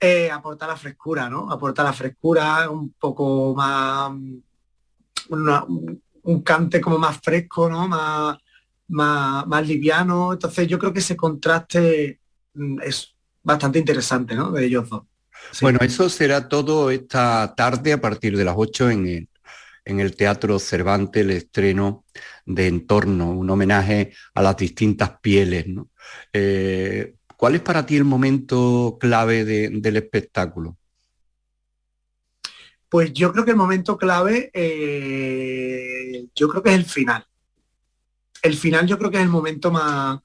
eh, 0.00 0.28
aporta 0.28 0.66
la 0.66 0.76
frescura, 0.76 1.30
¿no? 1.30 1.50
Aporta 1.50 1.84
la 1.84 1.92
frescura, 1.92 2.68
un 2.68 2.92
poco 2.98 3.54
más, 3.54 4.10
un 5.30 6.42
cante 6.42 6.80
como 6.80 6.98
más 6.98 7.20
fresco, 7.22 7.70
¿no? 7.70 7.86
Más, 7.86 8.38
más, 8.88 9.66
liviano. 9.66 10.32
Entonces 10.32 10.66
yo 10.66 10.76
creo 10.76 10.92
que 10.92 10.98
ese 10.98 11.16
contraste 11.16 12.18
mm, 12.54 12.80
es 12.80 13.14
bastante 13.40 13.78
interesante, 13.78 14.34
¿no? 14.34 14.50
De 14.50 14.66
ellos 14.66 14.88
dos. 14.88 15.02
Bueno, 15.60 15.78
eso 15.82 16.08
será 16.08 16.48
todo 16.48 16.90
esta 16.90 17.54
tarde 17.54 17.92
a 17.92 18.00
partir 18.00 18.36
de 18.36 18.44
las 18.44 18.54
8 18.56 18.90
en 18.90 19.06
el, 19.06 19.28
en 19.84 20.00
el 20.00 20.16
Teatro 20.16 20.58
Cervantes, 20.58 21.22
el 21.22 21.30
estreno 21.30 22.04
de 22.46 22.66
entorno, 22.66 23.30
un 23.30 23.50
homenaje 23.50 24.12
a 24.34 24.42
las 24.42 24.56
distintas 24.56 25.18
pieles. 25.20 25.66
Eh, 26.32 27.14
¿Cuál 27.36 27.56
es 27.56 27.60
para 27.60 27.84
ti 27.84 27.96
el 27.96 28.04
momento 28.04 28.96
clave 28.98 29.44
del 29.44 29.96
espectáculo? 29.96 30.78
Pues 32.88 33.12
yo 33.12 33.32
creo 33.32 33.44
que 33.44 33.50
el 33.50 33.56
momento 33.56 33.98
clave, 33.98 34.50
eh, 34.54 36.26
yo 36.34 36.48
creo 36.48 36.62
que 36.62 36.70
es 36.70 36.76
el 36.76 36.84
final. 36.84 37.26
El 38.40 38.54
final 38.54 38.86
yo 38.86 38.98
creo 38.98 39.10
que 39.10 39.16
es 39.16 39.22
el 39.22 39.28
momento 39.28 39.70
más, 39.70 40.20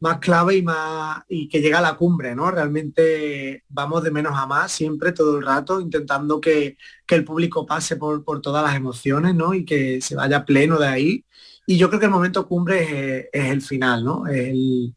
más 0.00 0.18
clave 0.18 0.56
y 0.56 0.62
más 0.62 1.22
y 1.28 1.48
que 1.48 1.60
llega 1.60 1.78
a 1.78 1.82
la 1.82 1.96
cumbre, 1.96 2.34
¿no? 2.34 2.50
Realmente 2.50 3.64
vamos 3.68 4.02
de 4.02 4.10
menos 4.10 4.32
a 4.36 4.46
más 4.46 4.72
siempre, 4.72 5.12
todo 5.12 5.38
el 5.38 5.46
rato, 5.46 5.80
intentando 5.80 6.40
que, 6.40 6.76
el 7.08 7.24
público 7.24 7.64
pase 7.66 7.96
por, 7.96 8.24
por, 8.24 8.40
todas 8.42 8.64
las 8.64 8.76
emociones, 8.76 9.34
¿no? 9.34 9.54
Y 9.54 9.64
que 9.64 10.00
se 10.00 10.14
vaya 10.14 10.44
pleno 10.44 10.78
de 10.78 10.88
ahí. 10.88 11.24
Y 11.66 11.78
yo 11.78 11.88
creo 11.88 12.00
que 12.00 12.06
el 12.06 12.12
momento 12.12 12.46
cumbre 12.46 13.30
es, 13.32 13.44
el 13.50 13.62
final, 13.62 14.04
¿no? 14.04 14.26
El, 14.26 14.94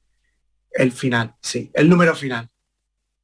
el 0.71 0.91
final, 0.91 1.35
sí, 1.41 1.71
el 1.73 1.89
número 1.89 2.15
final. 2.15 2.49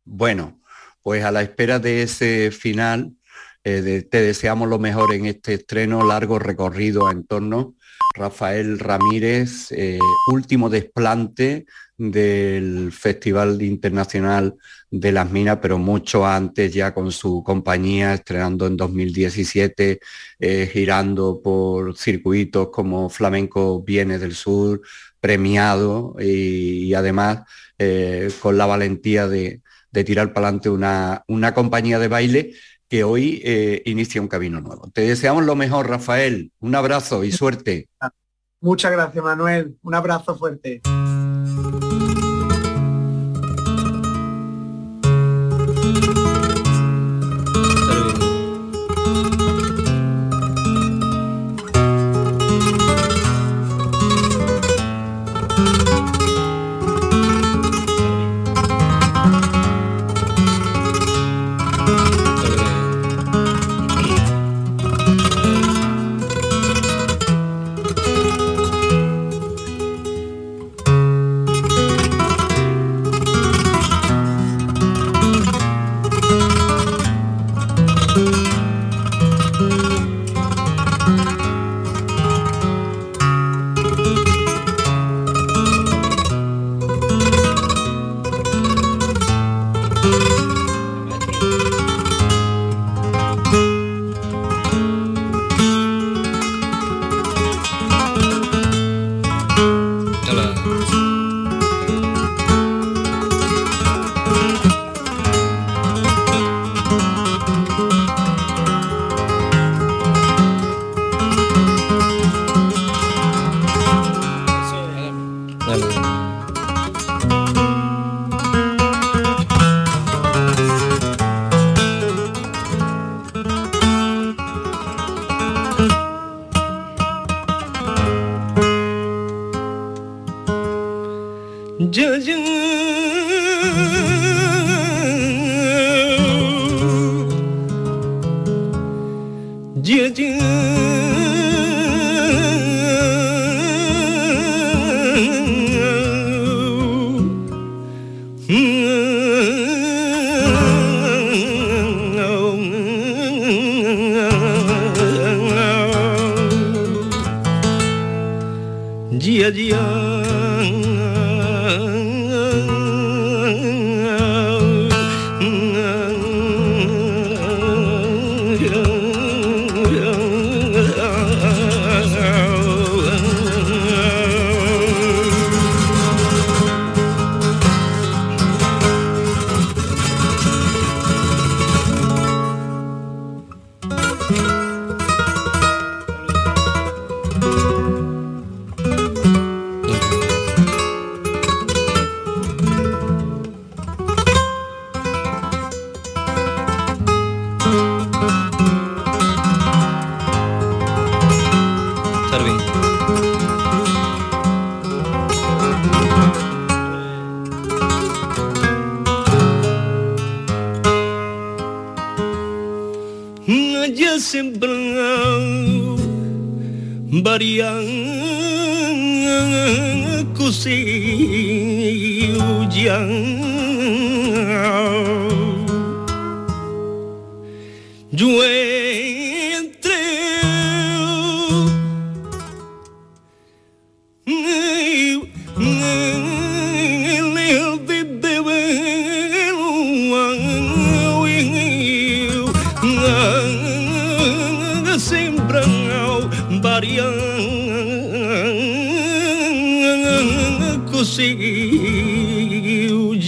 Bueno, 0.06 0.62
pues 1.02 1.24
a 1.24 1.32
la 1.32 1.42
espera 1.42 1.80
de 1.80 2.04
ese 2.04 2.52
final, 2.52 3.16
eh, 3.64 4.08
te 4.10 4.22
deseamos 4.22 4.70
lo 4.70 4.80
mejor 4.80 5.14
en 5.14 5.26
este 5.26 5.56
estreno, 5.56 6.06
largo 6.06 6.40
recorrido 6.40 7.12
en 7.12 7.26
torno 7.26 7.76
Rafael 8.16 8.80
Ramírez, 8.80 9.72
eh, 9.72 10.00
último 10.32 10.70
desplante 10.70 11.66
del 11.98 12.92
Festival 12.92 13.62
Internacional 13.62 14.56
de 14.90 15.12
las 15.12 15.30
Minas, 15.30 15.60
pero 15.62 15.78
mucho 15.78 16.26
antes 16.26 16.74
ya 16.74 16.94
con 16.94 17.12
su 17.12 17.44
compañía, 17.44 18.14
estrenando 18.14 18.68
en 18.68 18.78
2017, 18.78 20.00
eh, 20.40 20.70
girando 20.72 21.42
por 21.42 21.98
circuitos 21.98 22.70
como 22.70 23.10
Flamenco 23.10 23.82
Viene 23.84 24.18
del 24.18 24.34
Sur, 24.34 24.82
premiado 25.20 26.16
y, 26.20 26.94
además 26.94 27.42
eh, 27.78 28.32
con 28.42 28.58
la 28.58 28.66
valentía 28.66 29.28
de, 29.28 29.62
tirar 30.06 30.34
para 30.34 30.48
adelante 30.48 30.70
una, 30.70 31.24
una 31.28 31.54
compañía 31.54 32.00
de 32.00 32.10
baile 32.10 32.54
que 32.96 33.04
hoy 33.04 33.42
eh, 33.44 33.82
inicia 33.88 34.22
un 34.22 34.30
camino 34.30 34.62
nuevo. 34.62 34.90
Te 34.94 35.02
deseamos 35.02 35.44
lo 35.44 35.54
mejor, 35.58 35.90
Rafael. 35.90 36.54
Un 36.62 36.76
abrazo 36.76 37.26
y 37.26 37.32
suerte. 37.34 37.90
Muchas 38.62 38.90
gracias, 38.90 39.22
Manuel. 39.22 39.76
Un 39.82 39.96
abrazo 39.96 40.38
fuerte. 40.38 40.82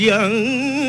Trae 0.07 0.86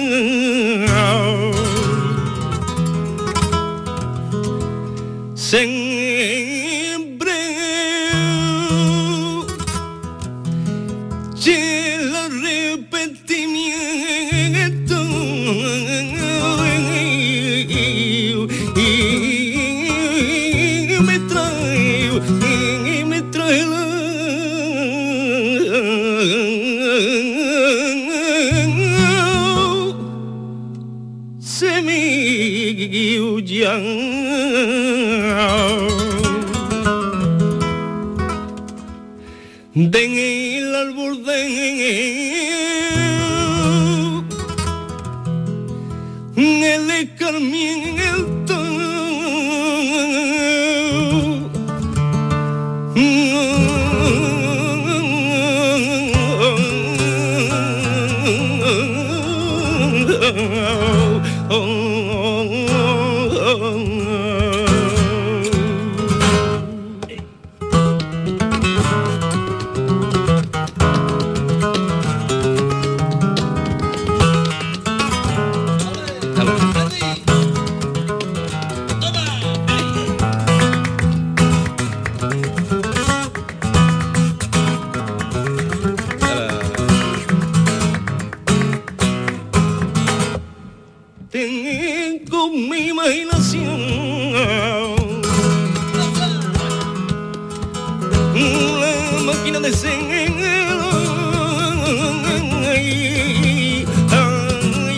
gonna 99.60 99.72
sing. 99.72 100.08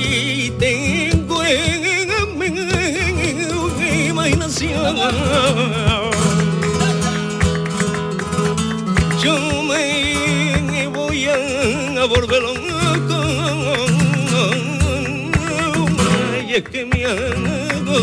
Ay, 0.03 0.53
tengo 0.59 1.43
en 1.45 2.39
mi 2.39 2.47
imaginación. 4.09 4.97
Yo 9.23 9.63
me 9.63 10.87
voy 10.89 11.27
a 11.27 12.05
volver 12.05 12.43
loco. 12.43 13.19
Ay, 16.35 16.55
es 16.57 16.63
que 16.65 16.85
me 16.85 17.07
hago 17.07 17.99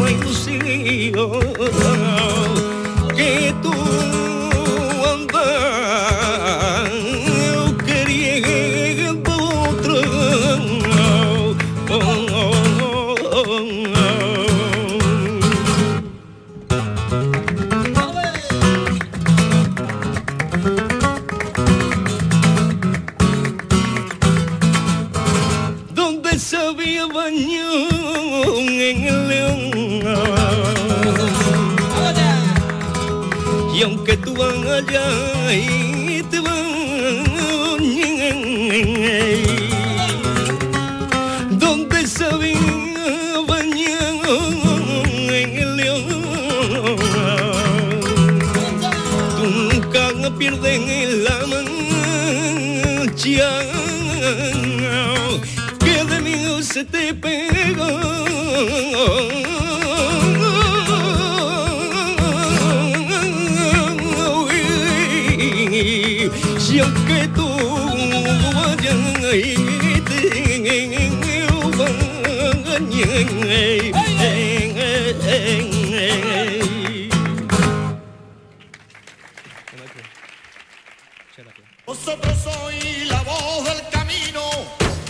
la 0.00 0.10
ilusión. 0.10 2.11
ơi 35.52 35.81
Vosotros 81.86 82.34
sois 82.44 83.08
la 83.08 83.22
voz 83.22 83.64
del 83.64 83.88
camino, 83.90 84.42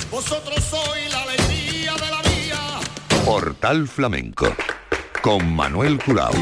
vosotros 0.09 0.63
sois 0.63 1.11
la 1.11 1.23
alegría 1.23 1.95
de 1.95 2.11
la 2.11 2.23
vía. 2.23 3.25
Portal 3.25 3.89
Flamenco, 3.89 4.55
con 5.21 5.53
Manuel 5.53 5.99
Curao. 5.99 6.33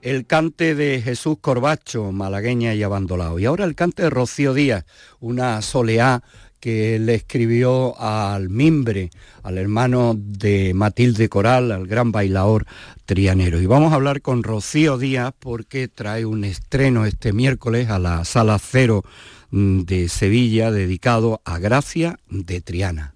El 0.00 0.26
cante 0.26 0.74
de 0.74 1.02
Jesús 1.02 1.36
Corbacho, 1.42 2.10
malagueña 2.10 2.72
y 2.72 2.82
abandonado. 2.82 3.38
Y 3.38 3.44
ahora 3.44 3.66
el 3.66 3.74
cante 3.74 4.04
de 4.04 4.10
Rocío 4.10 4.54
Díaz, 4.54 4.86
una 5.20 5.60
soleá 5.60 6.22
que 6.60 6.98
le 6.98 7.14
escribió 7.14 7.98
al 8.00 8.48
Mimbre, 8.48 9.10
al 9.42 9.58
hermano 9.58 10.14
de 10.16 10.72
Matilde 10.74 11.28
Coral, 11.28 11.72
al 11.72 11.86
gran 11.86 12.12
bailador 12.12 12.66
trianero. 13.06 13.60
Y 13.60 13.66
vamos 13.66 13.92
a 13.92 13.96
hablar 13.96 14.20
con 14.22 14.42
Rocío 14.42 14.98
Díaz 14.98 15.32
porque 15.38 15.88
trae 15.88 16.24
un 16.24 16.44
estreno 16.44 17.06
este 17.06 17.32
miércoles 17.32 17.90
a 17.90 17.98
la 17.98 18.24
Sala 18.24 18.58
Cero 18.58 19.02
mm, 19.50 19.80
de 19.82 20.08
Sevilla 20.08 20.70
dedicado 20.70 21.40
a 21.44 21.58
Gracia 21.58 22.18
de 22.28 22.60
Triana. 22.60 23.12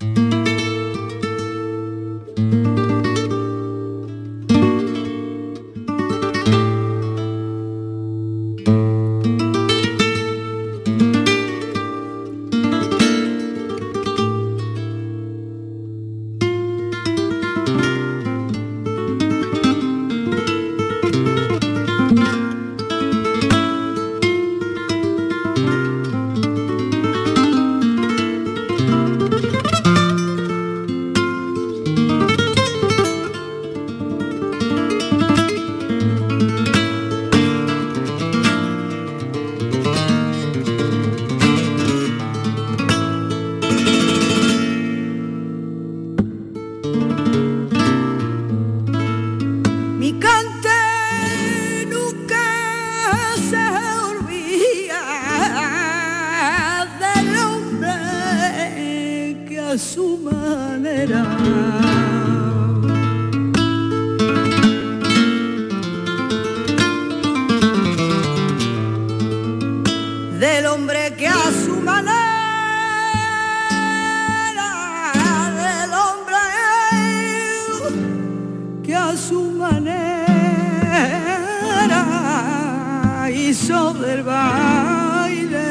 Del 84.12 84.22
baile 84.24 85.64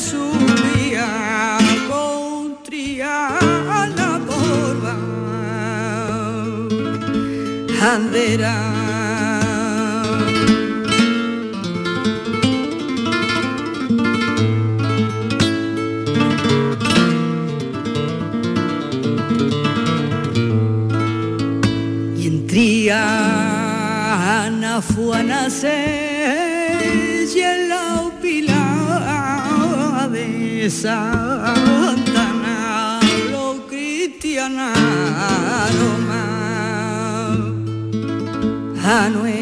su 0.00 0.32
día 0.66 1.58
con 1.88 2.60
triana 2.64 4.20
por 4.26 4.74
Y 22.16 22.26
en 22.26 22.46
Triana 22.48 22.82
fue 24.82 25.18
a 25.18 25.22
nacer 25.22 26.01
Santana 30.70 31.50
lo 33.32 33.66
cristianaron 33.66 34.72
más. 36.06 37.38
Anuel. 38.84 39.41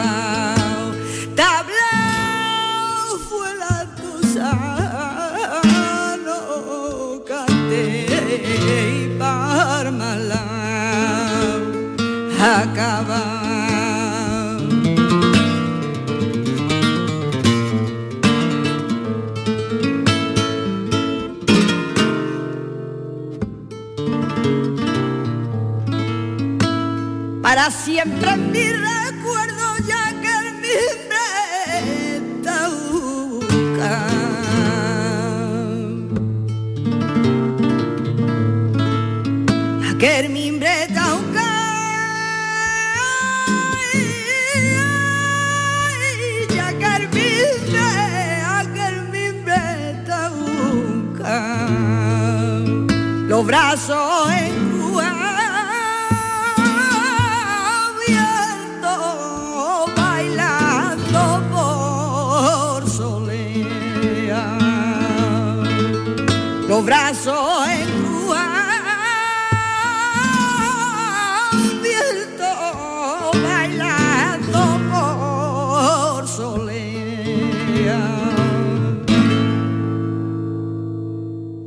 acaba. 12.41 13.21
Para 27.43 27.69
siempre 27.69 28.20
buscando. 53.41 53.71
Los 53.71 53.80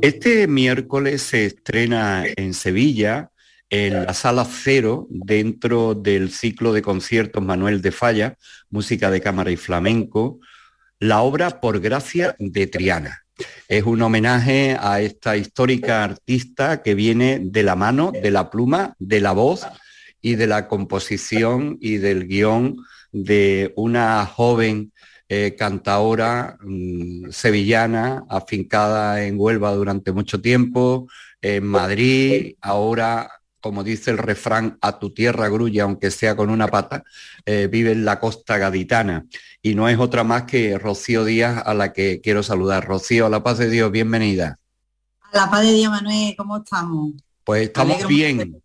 Este 0.05 0.45
miércoles 0.45 1.23
se 1.23 1.47
estrena 1.47 2.25
en 2.35 2.53
Sevilla, 2.53 3.31
en 3.71 4.05
la 4.05 4.13
Sala 4.13 4.45
Cero, 4.45 5.07
dentro 5.09 5.95
del 5.95 6.29
ciclo 6.29 6.73
de 6.73 6.83
conciertos 6.83 7.43
Manuel 7.43 7.81
de 7.81 7.91
Falla, 7.91 8.37
música 8.69 9.09
de 9.09 9.19
cámara 9.19 9.49
y 9.49 9.55
flamenco, 9.57 10.39
la 10.99 11.23
obra 11.23 11.59
Por 11.59 11.79
Gracia 11.79 12.35
de 12.37 12.67
Triana. 12.67 13.23
Es 13.67 13.83
un 13.83 13.99
homenaje 14.03 14.77
a 14.79 15.01
esta 15.01 15.37
histórica 15.37 16.03
artista 16.03 16.83
que 16.83 16.93
viene 16.93 17.39
de 17.41 17.63
la 17.63 17.75
mano, 17.75 18.11
de 18.11 18.29
la 18.29 18.51
pluma, 18.51 18.93
de 18.99 19.21
la 19.21 19.31
voz 19.31 19.65
y 20.21 20.35
de 20.35 20.45
la 20.45 20.67
composición 20.67 21.79
y 21.81 21.97
del 21.97 22.27
guion 22.27 22.77
de 23.11 23.73
una 23.75 24.23
joven 24.27 24.91
eh, 25.27 25.55
cantaora 25.57 26.57
mm, 26.61 27.29
sevillana, 27.31 28.25
afincada 28.29 29.23
en 29.23 29.39
Huelva 29.39 29.73
durante 29.73 30.11
mucho 30.11 30.39
tiempo, 30.39 31.07
en 31.41 31.65
Madrid, 31.65 32.55
ahora, 32.61 33.31
como 33.59 33.83
dice 33.83 34.11
el 34.11 34.17
refrán, 34.17 34.77
a 34.81 34.99
tu 34.99 35.13
tierra 35.13 35.49
grulla, 35.49 35.83
aunque 35.83 36.11
sea 36.11 36.35
con 36.35 36.49
una 36.49 36.67
pata, 36.67 37.03
eh, 37.45 37.67
vive 37.71 37.91
en 37.91 38.05
la 38.05 38.19
costa 38.19 38.57
gaditana. 38.57 39.25
Y 39.61 39.75
no 39.75 39.89
es 39.89 39.97
otra 39.97 40.23
más 40.23 40.43
que 40.43 40.77
Rocío 40.77 41.25
Díaz, 41.25 41.63
a 41.65 41.73
la 41.73 41.93
que 41.93 42.21
quiero 42.21 42.43
saludar. 42.43 42.85
Rocío, 42.85 43.25
a 43.25 43.29
la 43.29 43.43
paz 43.43 43.57
de 43.57 43.69
Dios, 43.69 43.91
bienvenida. 43.91 44.59
A 45.21 45.37
la 45.37 45.49
paz 45.49 45.61
de 45.61 45.73
Dios, 45.73 45.91
Manuel, 45.91 46.35
¿cómo 46.37 46.57
estamos? 46.57 47.13
Pues 47.43 47.63
estamos 47.63 48.07
bien 48.07 48.61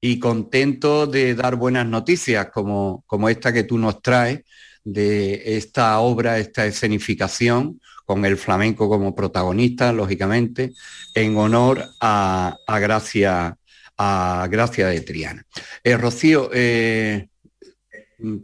y 0.00 0.18
contentos 0.18 1.10
de 1.10 1.34
dar 1.34 1.56
buenas 1.56 1.86
noticias 1.86 2.50
como, 2.50 3.02
como 3.06 3.28
esta 3.28 3.52
que 3.52 3.64
tú 3.64 3.78
nos 3.78 4.00
traes 4.02 4.42
de 4.86 5.56
esta 5.56 5.98
obra, 5.98 6.38
esta 6.38 6.64
escenificación, 6.64 7.80
con 8.04 8.24
el 8.24 8.36
flamenco 8.36 8.88
como 8.88 9.16
protagonista, 9.16 9.92
lógicamente, 9.92 10.72
en 11.12 11.36
honor 11.36 11.84
a, 12.00 12.56
a 12.64 12.78
Gracia, 12.78 13.58
a 13.98 14.46
Gracia 14.48 14.86
de 14.86 15.00
Triana. 15.00 15.44
Eh, 15.82 15.96
Rocío, 15.96 16.50
eh, 16.52 17.28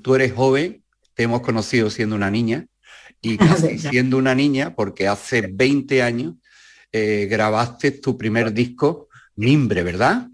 tú 0.03 0.17
eres 0.17 0.33
joven, 0.33 0.83
te 1.15 1.23
hemos 1.23 1.43
conocido 1.43 1.91
siendo 1.91 2.17
una 2.17 2.31
niña, 2.31 2.67
y 3.21 3.37
casi 3.39 3.79
siendo 3.79 4.19
una 4.19 4.35
niña, 4.35 4.75
porque 4.75 5.07
hace 5.07 5.43
20 5.43 6.03
años 6.03 6.35
eh, 6.91 7.29
grabaste 7.31 7.93
tu 7.93 8.19
primer 8.19 8.53
disco, 8.53 9.09
Mimbre, 9.37 9.85
¿verdad? 9.85 10.27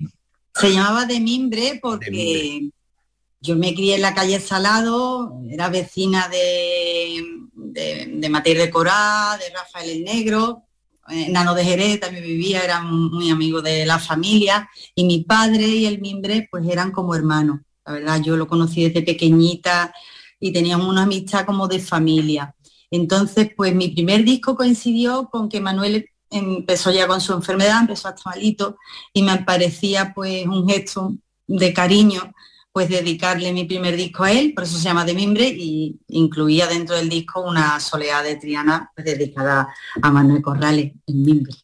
Se 0.55 0.73
llamaba 0.73 1.05
de 1.05 1.21
mimbre 1.21 1.79
porque 1.81 2.11
Mimbre. 2.11 2.78
Yo 3.41 3.57
me 3.57 3.75
crié 3.75 3.97
en 3.97 4.03
la 4.03 4.15
calle 4.15 4.41
Salado, 4.41 5.41
era 5.49 5.69
vecina 5.69 6.29
de, 6.29 7.23
de, 7.55 8.13
de 8.17 8.29
Matei 8.29 8.55
de 8.55 8.71
Corá, 8.71 9.39
de 9.39 9.55
Rafael 9.55 9.91
el 9.91 10.05
Negro, 10.05 10.65
eh, 11.09 11.29
Nano 11.31 11.55
de 11.55 11.65
Jerez 11.65 12.01
también 12.01 12.25
vivía, 12.25 12.63
era 12.63 12.83
muy 12.83 13.31
amigo 13.31 13.63
de 13.63 13.87
la 13.87 13.99
familia, 13.99 14.69
y 14.95 15.05
mi 15.05 15.23
padre 15.23 15.67
y 15.67 15.87
el 15.87 16.01
mimbre 16.01 16.49
pues 16.51 16.67
eran 16.69 16.91
como 16.91 17.15
hermanos. 17.15 17.61
La 17.87 17.93
verdad, 17.93 18.21
yo 18.21 18.37
lo 18.37 18.47
conocí 18.47 18.85
desde 18.85 19.03
pequeñita 19.03 19.95
y 20.39 20.53
teníamos 20.53 20.89
una 20.89 21.03
amistad 21.05 21.47
como 21.47 21.69
de 21.69 21.79
familia. 21.79 22.55
Entonces, 22.91 23.51
pues 23.57 23.75
mi 23.75 23.89
primer 23.89 24.25
disco 24.25 24.57
coincidió 24.57 25.29
con 25.31 25.49
que 25.49 25.61
Manuel 25.61 26.11
empezó 26.31 26.91
ya 26.91 27.07
con 27.07 27.21
su 27.21 27.33
enfermedad, 27.33 27.81
empezó 27.81 28.09
a 28.09 28.11
estar 28.11 28.35
malito 28.35 28.77
y 29.13 29.23
me 29.23 29.39
parecía 29.39 30.13
pues 30.15 30.47
un 30.47 30.69
gesto 30.69 31.15
de 31.47 31.73
cariño 31.73 32.35
pues 32.73 32.89
dedicarle 32.89 33.53
mi 33.53 33.65
primer 33.65 33.97
disco 33.97 34.25
a 34.25 34.33
él, 34.33 34.53
por 34.55 34.65
eso 34.65 34.77
se 34.77 34.85
llama 34.85 35.05
De 35.05 35.15
Mimbre, 35.15 35.49
y 35.49 35.99
incluía 36.09 36.67
dentro 36.67 36.97
del 36.97 37.09
disco 37.09 37.43
una 37.43 37.81
soleá 37.81 38.23
de 38.23 38.37
Triana 38.37 38.91
pues, 38.95 39.05
dedicada 39.05 39.69
a 40.01 40.11
Manuel 40.11 40.43
Corrales 40.43 40.93
en 41.07 41.23
Mimbre. 41.23 41.55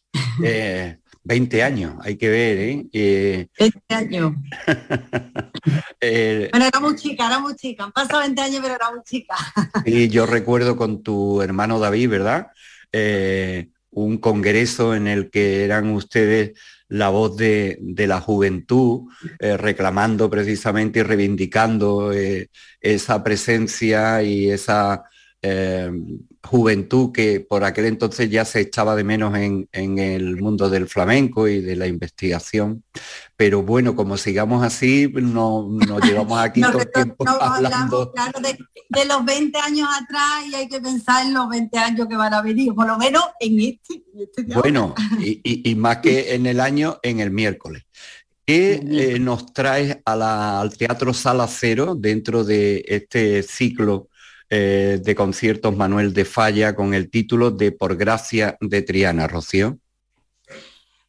Eh, 0.43 0.97
20 1.25 1.63
años, 1.63 1.95
hay 2.01 2.17
que 2.17 2.29
ver, 2.29 2.57
¿eh? 2.59 2.85
eh 2.93 3.47
20 3.57 3.95
años. 3.95 4.33
eh, 5.99 6.49
Bueno, 6.51 6.67
era 6.67 6.79
muy 6.79 6.95
chica, 6.95 7.25
era 7.25 7.39
muy 7.39 7.55
chica. 7.55 7.83
Han 7.83 7.91
pasado 7.91 8.19
20 8.19 8.41
años, 8.41 8.59
pero 8.61 8.75
era 8.75 8.91
muy 8.91 9.01
chica. 9.03 9.35
y 9.85 10.07
yo 10.07 10.27
recuerdo 10.27 10.77
con 10.77 11.01
tu 11.01 11.41
hermano 11.41 11.79
David, 11.79 12.09
¿verdad? 12.09 12.47
Eh, 12.91 13.69
un 13.89 14.19
congreso 14.19 14.93
en 14.93 15.07
el 15.07 15.31
que 15.31 15.63
eran 15.63 15.89
ustedes 15.89 16.59
la 16.87 17.09
voz 17.09 17.35
de, 17.35 17.77
de 17.81 18.07
la 18.07 18.21
juventud, 18.21 19.09
eh, 19.39 19.57
reclamando 19.57 20.29
precisamente 20.29 20.99
y 20.99 21.03
reivindicando 21.03 22.13
eh, 22.13 22.49
esa 22.79 23.23
presencia 23.23 24.21
y 24.23 24.49
esa 24.49 25.03
eh, 25.41 25.91
juventud 26.43 27.11
que 27.11 27.39
por 27.39 27.63
aquel 27.63 27.85
entonces 27.85 28.29
ya 28.29 28.45
se 28.45 28.61
echaba 28.61 28.95
de 28.95 29.03
menos 29.03 29.35
en, 29.35 29.67
en 29.71 29.97
el 29.99 30.37
mundo 30.37 30.69
del 30.69 30.87
flamenco 30.87 31.47
y 31.47 31.61
de 31.61 31.75
la 31.75 31.87
investigación. 31.87 32.83
Pero 33.37 33.61
bueno, 33.63 33.95
como 33.97 34.15
sigamos 34.17 34.63
así, 34.63 35.11
no, 35.13 35.67
nos 35.69 36.01
llevamos 36.05 36.39
aquí 36.39 36.61
todo 36.71 36.79
el 36.79 36.91
tiempo 36.91 37.25
hablando. 37.27 38.11
claro, 38.13 38.39
de, 38.39 38.57
de 38.89 39.05
los 39.05 39.25
20 39.25 39.57
años 39.59 39.89
atrás 40.01 40.45
y 40.49 40.55
hay 40.55 40.69
que 40.69 40.79
pensar 40.79 41.25
en 41.25 41.33
los 41.33 41.49
20 41.49 41.77
años 41.77 42.07
que 42.07 42.15
van 42.15 42.33
a 42.33 42.41
venir, 42.41 42.73
por 42.73 42.87
lo 42.87 42.97
menos 42.97 43.23
en 43.39 43.59
este. 43.59 43.93
en 44.13 44.21
este. 44.21 44.43
Bueno, 44.53 44.95
y, 45.19 45.41
y- 45.43 45.69
y 45.71 45.75
más 45.75 45.97
que 45.97 46.33
en 46.35 46.45
el 46.45 46.59
año, 46.61 46.97
en 47.03 47.19
el 47.19 47.31
miércoles. 47.31 47.83
¿Qué 48.45 48.79
eh, 48.89 49.19
nos 49.19 49.51
trae 49.53 50.01
a 50.05 50.15
la- 50.15 50.61
al 50.61 50.77
Teatro 50.77 51.13
Sala 51.13 51.47
Cero 51.47 51.95
dentro 51.97 52.43
de 52.43 52.85
este 52.87 53.41
ciclo 53.43 54.07
eh, 54.51 55.01
de 55.03 55.15
conciertos 55.15 55.75
Manuel 55.75 56.13
de 56.13 56.23
Falla 56.25 56.75
con 56.75 56.93
el 56.93 57.09
título 57.09 57.49
de 57.51 57.71
Por 57.71 57.97
Gracia 57.97 58.55
de 58.61 58.81
Triana, 58.83 59.27
Rocío? 59.27 59.79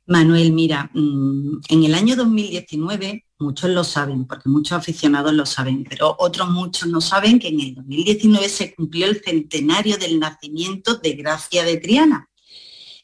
Manuel, 0.07 0.53
mira, 0.53 0.91
mm, 0.95 1.59
en 1.69 1.85
el 1.85 1.95
año 1.95 2.15
2019, 2.17 3.25
muchos 3.39 3.71
lo 3.71 3.83
saben, 3.83 4.25
porque 4.25 4.49
muchos 4.49 4.79
aficionados 4.79 5.33
lo 5.35 5.45
saben, 5.45 5.85
pero 5.89 6.15
otros 6.19 6.49
muchos 6.49 6.89
no 6.89 7.01
saben 7.01 7.39
que 7.39 7.49
en 7.49 7.61
el 7.61 7.75
2019 7.75 8.49
se 8.49 8.75
cumplió 8.75 9.07
el 9.07 9.21
centenario 9.23 9.99
del 9.99 10.21
nacimiento 10.21 10.95
de 10.95 11.13
Gracia 11.15 11.65
de 11.65 11.77
Triana. 11.79 12.29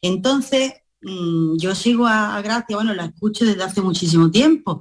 Entonces, 0.01 0.73
mm, 1.03 1.57
yo 1.59 1.75
sigo 1.75 2.07
a, 2.07 2.37
a 2.37 2.43
Gracia, 2.43 2.77
bueno, 2.77 2.95
la 2.95 3.07
escucho 3.07 3.45
desde 3.45 3.65
hace 3.65 3.81
muchísimo 3.81 4.31
tiempo. 4.31 4.81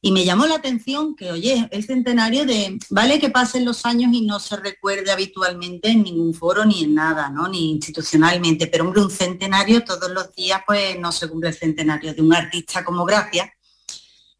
Y 0.00 0.12
me 0.12 0.24
llamó 0.24 0.46
la 0.46 0.54
atención 0.54 1.16
que, 1.16 1.32
oye, 1.32 1.68
el 1.72 1.84
centenario 1.84 2.46
de, 2.46 2.78
vale 2.90 3.18
que 3.18 3.30
pasen 3.30 3.64
los 3.64 3.84
años 3.84 4.12
y 4.12 4.20
no 4.20 4.38
se 4.38 4.56
recuerde 4.56 5.10
habitualmente 5.10 5.88
en 5.88 6.04
ningún 6.04 6.34
foro 6.34 6.64
ni 6.64 6.84
en 6.84 6.94
nada, 6.94 7.30
¿no? 7.30 7.48
Ni 7.48 7.72
institucionalmente, 7.72 8.68
pero 8.68 8.84
hombre, 8.84 9.02
un 9.02 9.10
centenario 9.10 9.82
todos 9.84 10.10
los 10.12 10.32
días, 10.36 10.60
pues 10.64 10.98
no 11.00 11.10
se 11.10 11.28
cumple 11.28 11.50
el 11.50 11.56
centenario 11.56 12.14
de 12.14 12.22
un 12.22 12.32
artista 12.32 12.84
como 12.84 13.04
Gracia, 13.04 13.52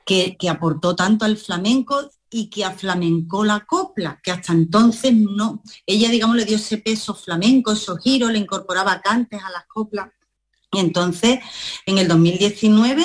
que, 0.06 0.36
que 0.38 0.48
aportó 0.48 0.94
tanto 0.94 1.24
al 1.24 1.36
flamenco 1.36 2.08
y 2.30 2.50
que 2.50 2.64
aflamencó 2.64 3.44
la 3.44 3.66
copla, 3.66 4.20
que 4.22 4.30
hasta 4.30 4.52
entonces 4.52 5.12
no. 5.12 5.62
Ella, 5.86 6.08
digamos, 6.08 6.36
le 6.36 6.44
dio 6.44 6.56
ese 6.56 6.78
peso 6.78 7.14
flamenco, 7.14 7.72
esos 7.72 7.98
giros, 8.00 8.30
le 8.30 8.38
incorporaba 8.38 9.00
cantes 9.00 9.42
a 9.42 9.50
las 9.50 9.66
coplas. 9.66 10.10
Y 10.70 10.78
entonces, 10.78 11.40
en 11.86 11.98
el 11.98 12.06
2019, 12.06 13.04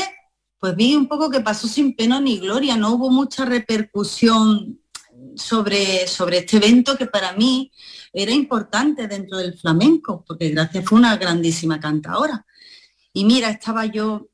pues 0.64 0.78
vi 0.78 0.96
un 0.96 1.10
poco 1.10 1.30
que 1.30 1.42
pasó 1.42 1.68
sin 1.68 1.94
pena 1.94 2.22
ni 2.22 2.38
gloria, 2.38 2.78
no 2.78 2.94
hubo 2.94 3.10
mucha 3.10 3.44
repercusión 3.44 4.80
sobre, 5.36 6.08
sobre 6.08 6.38
este 6.38 6.56
evento 6.56 6.98
que 6.98 7.06
para 7.06 7.34
mí 7.34 7.70
era 8.14 8.32
importante 8.32 9.10
dentro 9.10 9.40
del 9.40 9.60
flamenco, 9.60 10.24
porque 10.26 10.52
Gracia 10.52 10.82
fue 10.82 11.00
una 11.00 11.18
grandísima 11.18 11.82
cantadora. 11.82 12.46
Y 13.12 13.26
mira, 13.26 13.50
estaba 13.50 13.88
yo 13.88 14.30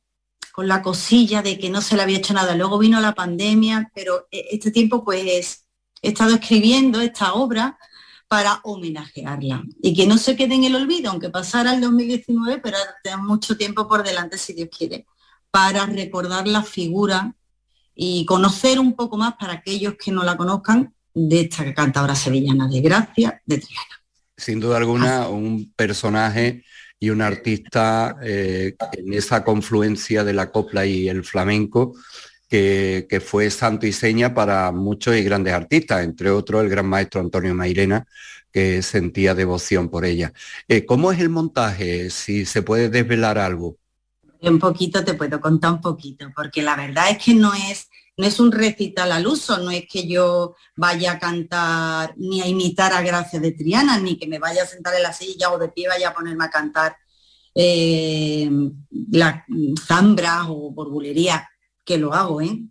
con 0.52 0.68
la 0.68 0.84
cosilla 0.84 1.42
de 1.42 1.58
que 1.58 1.72
no 1.72 1.82
se 1.82 1.96
le 1.96 2.04
había 2.04 2.20
hecho 2.20 2.36
nada. 2.36 2.54
Luego 2.54 2.78
vino 2.78 3.02
la 3.02 3.16
pandemia, 3.16 3.92
pero 3.96 4.28
e- 4.30 4.50
este 4.52 4.70
tiempo 4.70 5.04
pues 5.04 5.66
he 6.04 6.10
estado 6.10 6.36
escribiendo 6.36 7.02
esta 7.02 7.34
obra 7.34 7.80
para 8.28 8.62
homenajearla 8.66 9.64
y 9.82 9.96
que 9.96 10.06
no 10.06 10.20
se 10.20 10.36
quede 10.36 10.54
en 10.54 10.66
el 10.66 10.76
olvido, 10.76 11.10
aunque 11.10 11.32
pasara 11.32 11.74
el 11.74 11.82
2019, 11.82 12.62
pero 12.62 12.78
tenemos 13.02 13.26
mucho 13.26 13.58
tiempo 13.58 13.88
por 13.88 14.04
delante, 14.04 14.38
si 14.38 14.54
Dios 14.54 14.70
quiere, 14.70 15.08
para 15.52 15.86
recordar 15.86 16.48
la 16.48 16.64
figura 16.64 17.34
y 17.96 18.26
conocer 18.26 18.80
un 18.80 18.96
poco 18.96 19.18
más 19.18 19.36
para 19.40 19.54
aquellos 19.54 19.96
que 19.96 20.12
no 20.12 20.24
la 20.24 20.38
conozcan 20.38 20.94
de 21.14 21.42
esta 21.42 21.74
cantadora 21.74 22.16
sevillana 22.16 22.68
de 22.68 22.82
Gracia 22.82 23.42
de 23.46 23.58
Triana. 23.58 24.04
Sin 24.38 24.60
duda 24.60 24.78
alguna, 24.78 25.28
un 25.28 25.74
personaje 25.76 26.64
y 27.00 27.10
un 27.10 27.22
artista 27.22 28.18
eh, 28.24 28.76
en 28.94 29.14
esa 29.14 29.44
confluencia 29.44 30.24
de 30.24 30.34
la 30.34 30.52
copla 30.52 30.86
y 30.86 31.10
el 31.10 31.24
flamenco 31.26 31.96
que, 32.48 33.06
que 33.10 33.20
fue 33.20 33.50
santo 33.50 33.86
y 33.86 33.92
seña 33.92 34.34
para 34.34 34.72
muchos 34.72 35.16
y 35.16 35.24
grandes 35.24 35.54
artistas, 35.54 36.04
entre 36.04 36.30
otros 36.32 36.64
el 36.64 36.70
gran 36.70 36.86
maestro 36.86 37.22
Antonio 37.22 37.54
Mairena, 37.54 38.08
que 38.52 38.82
sentía 38.82 39.36
devoción 39.36 39.90
por 39.90 40.06
ella. 40.06 40.34
Eh, 40.68 40.86
¿Cómo 40.86 41.12
es 41.12 41.20
el 41.20 41.30
montaje? 41.30 42.10
Si 42.10 42.46
se 42.46 42.62
puede 42.62 42.90
desvelar 42.90 43.38
algo. 43.38 43.78
Un 44.42 44.60
poquito 44.60 45.04
te 45.04 45.14
puedo 45.16 45.42
contar 45.42 45.74
un 45.74 45.82
poquito, 45.82 46.28
porque 46.36 46.62
la 46.62 46.76
verdad 46.76 47.10
es 47.10 47.18
que 47.24 47.34
no 47.34 47.54
es, 47.54 47.90
no 48.18 48.26
es 48.26 48.40
un 48.40 48.52
recital 48.52 49.12
al 49.12 49.28
uso, 49.28 49.58
no 49.58 49.72
es 49.72 49.86
que 49.88 50.08
yo 50.08 50.56
vaya 50.76 51.14
a 51.14 51.20
cantar 51.20 52.14
ni 52.18 52.42
a 52.42 52.48
imitar 52.48 52.94
a 52.94 53.02
Gracia 53.02 53.40
de 53.40 53.52
Triana, 53.52 54.00
ni 54.00 54.18
que 54.18 54.28
me 54.28 54.40
vaya 54.40 54.64
a 54.64 54.68
sentar 54.68 54.96
en 54.96 55.04
la 55.04 55.14
silla 55.14 55.52
o 55.52 55.58
de 55.58 55.70
pie 55.70 55.88
vaya 55.88 56.10
a 56.10 56.14
ponerme 56.14 56.46
a 56.46 56.50
cantar 56.50 56.96
eh, 57.54 58.50
las 59.12 59.44
zambras 59.86 60.46
o 60.48 60.72
borbulerías, 60.72 61.44
que 61.84 61.98
lo 61.98 62.14
hago, 62.14 62.42
¿eh? 62.42 62.62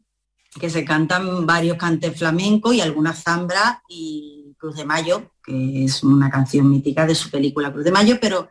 que 0.59 0.71
se 0.71 0.85
cantan 0.85 1.47
varios 1.47 1.77
cantes 1.77 2.17
flamencos 2.19 2.75
y 2.75 2.81
algunas 2.81 3.23
zambras 3.23 3.79
y 3.89 4.55
Cruz 4.59 4.77
de 4.77 4.85
Mayo, 4.85 5.33
que 5.45 5.85
es 5.85 6.03
una 6.03 6.31
canción 6.31 6.69
mítica 6.69 7.07
de 7.07 7.15
su 7.15 7.31
película 7.31 7.73
Cruz 7.73 7.85
de 7.85 7.93
Mayo, 7.93 8.19
pero 8.21 8.49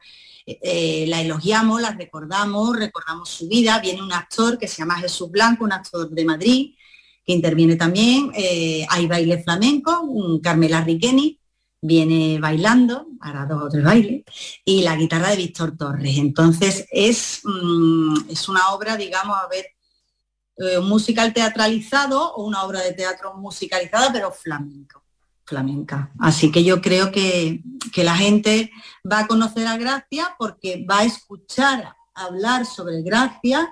eh, 0.47 1.05
la 1.09 1.21
elogiamos, 1.21 1.81
la 1.81 1.91
recordamos, 1.91 2.77
recordamos 2.77 3.27
su 3.29 3.49
vida. 3.49 3.79
Viene 3.79 4.01
un 4.01 4.13
actor 4.13 4.57
que 4.57 4.67
se 4.67 4.77
llama 4.77 4.99
Jesús 4.99 5.29
Blanco, 5.29 5.65
un 5.65 5.73
actor 5.73 6.09
de 6.09 6.23
Madrid, 6.23 6.75
que 7.25 7.33
interviene 7.33 7.75
también. 7.75 8.31
Eh, 8.33 8.85
hay 8.89 9.07
baile 9.07 9.43
flamenco, 9.43 10.01
un 10.01 10.39
Carmela 10.39 10.81
Riqueni 10.81 11.37
viene 11.81 12.39
bailando, 12.39 13.07
hará 13.19 13.45
dos 13.45 13.63
o 13.63 13.69
tres 13.69 13.83
bailes, 13.83 14.23
y 14.65 14.81
la 14.81 14.95
guitarra 14.95 15.29
de 15.29 15.35
Víctor 15.35 15.77
Torres. 15.77 16.17
Entonces 16.17 16.87
es, 16.91 17.41
mm, 17.43 18.29
es 18.29 18.49
una 18.49 18.69
obra, 18.69 18.95
digamos, 18.97 19.37
a 19.37 19.47
ver, 19.47 19.65
eh, 20.57 20.77
un 20.79 20.89
musical 20.89 21.33
teatralizado 21.33 22.33
o 22.35 22.45
una 22.45 22.63
obra 22.63 22.81
de 22.81 22.93
teatro 22.93 23.35
musicalizada, 23.35 24.11
pero 24.13 24.31
flamenco 24.31 25.06
flamenca. 25.47 26.11
Así 26.19 26.51
que 26.51 26.63
yo 26.63 26.81
creo 26.81 27.11
que, 27.11 27.63
que, 27.93 28.03
la 28.03 28.15
gente 28.15 28.69
va 29.09 29.19
a 29.19 29.27
conocer 29.27 29.65
a 29.65 29.77
Gracia 29.77 30.35
porque 30.37 30.85
va 30.87 30.99
a 30.99 31.05
escuchar 31.05 31.95
hablar 32.13 32.65
sobre 32.65 33.01
Gracia 33.01 33.69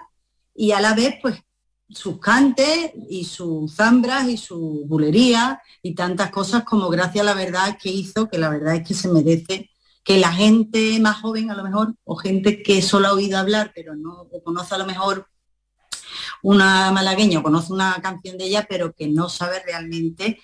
y 0.56 0.72
a 0.72 0.80
la 0.80 0.94
vez 0.96 1.16
pues 1.22 1.44
sus 1.90 2.20
cantes 2.20 2.92
y 3.10 3.26
sus 3.26 3.76
zambras 3.76 4.28
y 4.30 4.38
su 4.38 4.86
bulería 4.88 5.62
y 5.84 5.94
tantas 5.94 6.32
cosas 6.32 6.64
como 6.64 6.90
Gracia 6.90 7.24
la 7.24 7.34
verdad 7.34 7.78
que 7.82 7.90
hizo, 7.90 8.30
que 8.30 8.38
la 8.38 8.50
verdad 8.50 8.76
es 8.76 8.88
que 8.88 8.94
se 8.94 9.10
merece 9.10 9.70
que 10.04 10.18
la 10.18 10.32
gente 10.32 11.00
más 11.00 11.22
joven 11.22 11.52
a 11.52 11.56
lo 11.56 11.64
mejor 11.64 11.94
o 12.06 12.16
gente 12.16 12.64
que 12.64 12.82
solo 12.82 13.10
ha 13.10 13.14
oído 13.14 13.38
hablar 13.38 13.72
pero 13.76 13.96
no 13.96 14.28
conoce 14.44 14.76
a 14.76 14.78
lo 14.78 14.86
mejor 14.86 15.28
una 16.42 16.92
malagueña 16.92 17.40
o 17.40 17.44
conoce 17.44 17.74
una 17.74 18.02
canción 18.02 18.38
de 18.38 18.46
ella 18.46 18.66
pero 18.70 18.94
que 18.94 19.08
no 19.08 19.30
sabe 19.30 19.62
realmente 19.66 20.40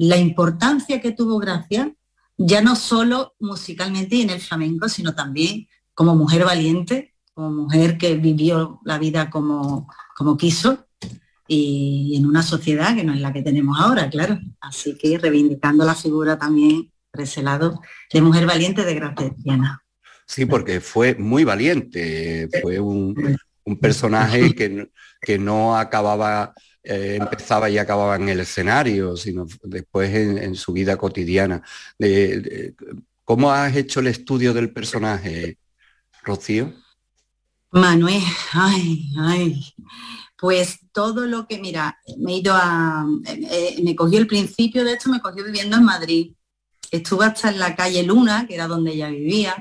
la 0.00 0.16
importancia 0.16 0.98
que 0.98 1.12
tuvo 1.12 1.38
Gracia, 1.38 1.92
ya 2.38 2.62
no 2.62 2.74
solo 2.74 3.34
musicalmente 3.38 4.16
y 4.16 4.22
en 4.22 4.30
el 4.30 4.40
flamenco, 4.40 4.88
sino 4.88 5.14
también 5.14 5.68
como 5.92 6.16
mujer 6.16 6.46
valiente, 6.46 7.12
como 7.34 7.50
mujer 7.50 7.98
que 7.98 8.14
vivió 8.14 8.80
la 8.86 8.98
vida 8.98 9.28
como, 9.28 9.92
como 10.16 10.38
quiso 10.38 10.86
y 11.46 12.14
en 12.16 12.24
una 12.24 12.42
sociedad 12.42 12.94
que 12.94 13.04
no 13.04 13.12
es 13.12 13.20
la 13.20 13.30
que 13.30 13.42
tenemos 13.42 13.78
ahora, 13.78 14.08
claro. 14.08 14.38
Así 14.62 14.96
que 14.96 15.18
reivindicando 15.18 15.84
la 15.84 15.94
figura 15.94 16.38
también 16.38 16.90
por 17.12 17.20
de 18.10 18.22
mujer 18.22 18.46
valiente 18.46 18.84
de 18.86 18.94
Gracia 18.94 19.34
Diana. 19.36 19.84
Sí, 20.24 20.46
porque 20.46 20.80
fue 20.80 21.14
muy 21.16 21.44
valiente, 21.44 22.48
fue 22.62 22.80
un, 22.80 23.36
un 23.64 23.76
personaje 23.78 24.54
que, 24.54 24.90
que 25.20 25.38
no 25.38 25.76
acababa 25.76 26.54
eh, 26.82 27.18
empezaba 27.20 27.68
y 27.68 27.78
acababa 27.78 28.16
en 28.16 28.28
el 28.28 28.40
escenario, 28.40 29.16
sino 29.16 29.46
después 29.62 30.14
en, 30.14 30.54
su 30.54 30.72
vida 30.72 30.96
cotidiana. 30.96 31.62
De, 31.98 32.74
¿Cómo 33.24 33.52
has 33.52 33.76
hecho 33.76 34.00
el 34.00 34.08
estudio 34.08 34.52
del 34.54 34.72
personaje, 34.72 35.58
Rocío? 36.22 36.72
Manuel, 37.72 38.22
ay, 38.52 39.12
ay, 39.18 39.64
Pues 40.36 40.80
todo 40.92 41.26
lo 41.26 41.46
que, 41.46 41.58
mira, 41.60 41.98
me 42.18 42.32
he 42.32 42.36
ido 42.38 42.54
a, 42.54 43.06
eh, 43.26 43.80
me 43.84 43.94
cogió 43.94 44.18
el 44.18 44.26
principio, 44.26 44.84
de 44.84 44.94
hecho 44.94 45.10
me 45.10 45.20
cogió 45.20 45.44
viviendo 45.44 45.76
en 45.76 45.84
Madrid. 45.84 46.32
Estuve 46.90 47.26
hasta 47.26 47.50
en 47.50 47.60
la 47.60 47.76
calle 47.76 48.02
Luna, 48.02 48.46
que 48.48 48.54
era 48.54 48.66
donde 48.66 48.92
ella 48.92 49.10
vivía. 49.10 49.54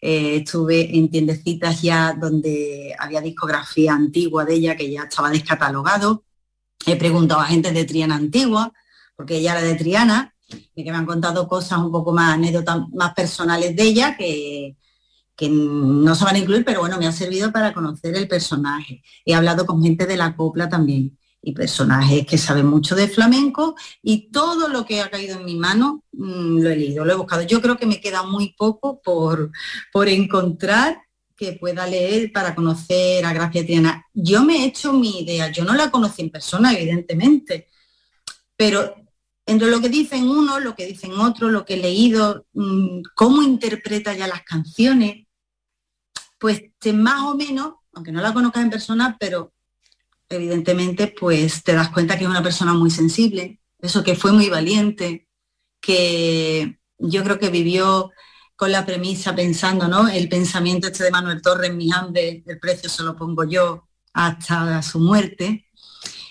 Eh, 0.00 0.36
estuve 0.36 0.96
en 0.96 1.10
tiendecitas 1.10 1.82
ya 1.82 2.14
donde 2.14 2.94
había 2.98 3.20
discografía 3.20 3.94
antigua 3.94 4.44
de 4.44 4.54
ella 4.54 4.76
que 4.76 4.90
ya 4.90 5.02
estaba 5.02 5.30
descatalogado. 5.30 6.24
He 6.86 6.96
preguntado 6.96 7.40
a 7.40 7.46
gente 7.46 7.72
de 7.72 7.84
Triana 7.84 8.16
antigua, 8.16 8.72
porque 9.16 9.36
ella 9.36 9.52
era 9.52 9.62
de 9.62 9.74
Triana, 9.74 10.34
y 10.74 10.84
que 10.84 10.90
me 10.90 10.98
han 10.98 11.06
contado 11.06 11.48
cosas 11.48 11.78
un 11.78 11.90
poco 11.90 12.12
más 12.12 12.34
anécdotas 12.34 12.80
más 12.92 13.14
personales 13.14 13.74
de 13.74 13.82
ella 13.82 14.16
que, 14.16 14.76
no 15.50 16.14
se 16.14 16.24
van 16.24 16.36
a 16.36 16.38
incluir, 16.38 16.64
pero 16.64 16.80
bueno, 16.80 16.98
me 16.98 17.06
ha 17.08 17.10
servido 17.10 17.50
para 17.50 17.74
conocer 17.74 18.14
el 18.14 18.28
personaje. 18.28 19.02
He 19.24 19.34
hablado 19.34 19.66
con 19.66 19.82
gente 19.82 20.06
de 20.06 20.16
la 20.16 20.36
copla 20.36 20.68
también 20.68 21.18
y 21.42 21.52
personajes 21.52 22.24
que 22.24 22.38
saben 22.38 22.66
mucho 22.66 22.94
de 22.94 23.08
flamenco 23.08 23.74
y 24.02 24.30
todo 24.30 24.68
lo 24.68 24.84
que 24.84 25.00
ha 25.00 25.10
caído 25.10 25.40
en 25.40 25.44
mi 25.44 25.56
mano 25.56 26.04
mm, 26.12 26.60
lo 26.60 26.70
he 26.70 26.76
leído, 26.76 27.04
lo 27.04 27.12
he 27.12 27.16
buscado. 27.16 27.42
Yo 27.42 27.60
creo 27.60 27.76
que 27.76 27.86
me 27.86 28.00
queda 28.00 28.22
muy 28.22 28.54
poco 28.56 29.02
por, 29.02 29.50
por 29.92 30.08
encontrar 30.08 31.02
que 31.36 31.54
pueda 31.54 31.86
leer 31.86 32.32
para 32.32 32.54
conocer 32.54 33.24
a 33.24 33.32
Gracia 33.32 33.64
Triana. 33.64 34.06
Yo 34.12 34.44
me 34.44 34.58
he 34.58 34.66
hecho 34.66 34.92
mi 34.92 35.20
idea, 35.20 35.50
yo 35.50 35.64
no 35.64 35.74
la 35.74 35.90
conocí 35.90 36.22
en 36.22 36.30
persona, 36.30 36.72
evidentemente, 36.72 37.68
pero 38.56 38.94
entre 39.46 39.70
lo 39.70 39.80
que 39.80 39.88
dicen 39.88 40.28
uno, 40.28 40.60
lo 40.60 40.74
que 40.74 40.86
dicen 40.86 41.12
otros, 41.12 41.50
lo 41.50 41.64
que 41.64 41.74
he 41.74 41.78
leído, 41.78 42.46
mm, 42.52 43.02
cómo 43.14 43.42
interpreta 43.42 44.14
ya 44.14 44.26
las 44.26 44.42
canciones, 44.42 45.26
pues 46.38 46.62
más 46.94 47.22
o 47.22 47.34
menos, 47.36 47.74
aunque 47.92 48.12
no 48.12 48.20
la 48.20 48.32
conozcas 48.32 48.62
en 48.62 48.70
persona, 48.70 49.16
pero 49.18 49.52
evidentemente 50.28 51.08
pues 51.08 51.62
te 51.62 51.72
das 51.72 51.90
cuenta 51.90 52.16
que 52.16 52.24
es 52.24 52.30
una 52.30 52.42
persona 52.42 52.72
muy 52.72 52.90
sensible, 52.90 53.60
eso 53.80 54.02
que 54.02 54.14
fue 54.14 54.32
muy 54.32 54.48
valiente, 54.48 55.28
que 55.80 56.78
yo 56.98 57.24
creo 57.24 57.38
que 57.38 57.50
vivió 57.50 58.10
con 58.56 58.70
la 58.70 58.84
premisa 58.84 59.34
pensando, 59.34 59.88
¿no? 59.88 60.08
El 60.08 60.28
pensamiento 60.28 60.88
este 60.88 61.04
de 61.04 61.10
Manuel 61.10 61.42
Torres, 61.42 61.74
mi 61.74 61.90
hambre, 61.92 62.42
el 62.46 62.58
precio 62.58 62.88
se 62.88 63.02
lo 63.02 63.16
pongo 63.16 63.44
yo 63.44 63.88
hasta 64.12 64.82
su 64.82 65.00
muerte. 65.00 65.66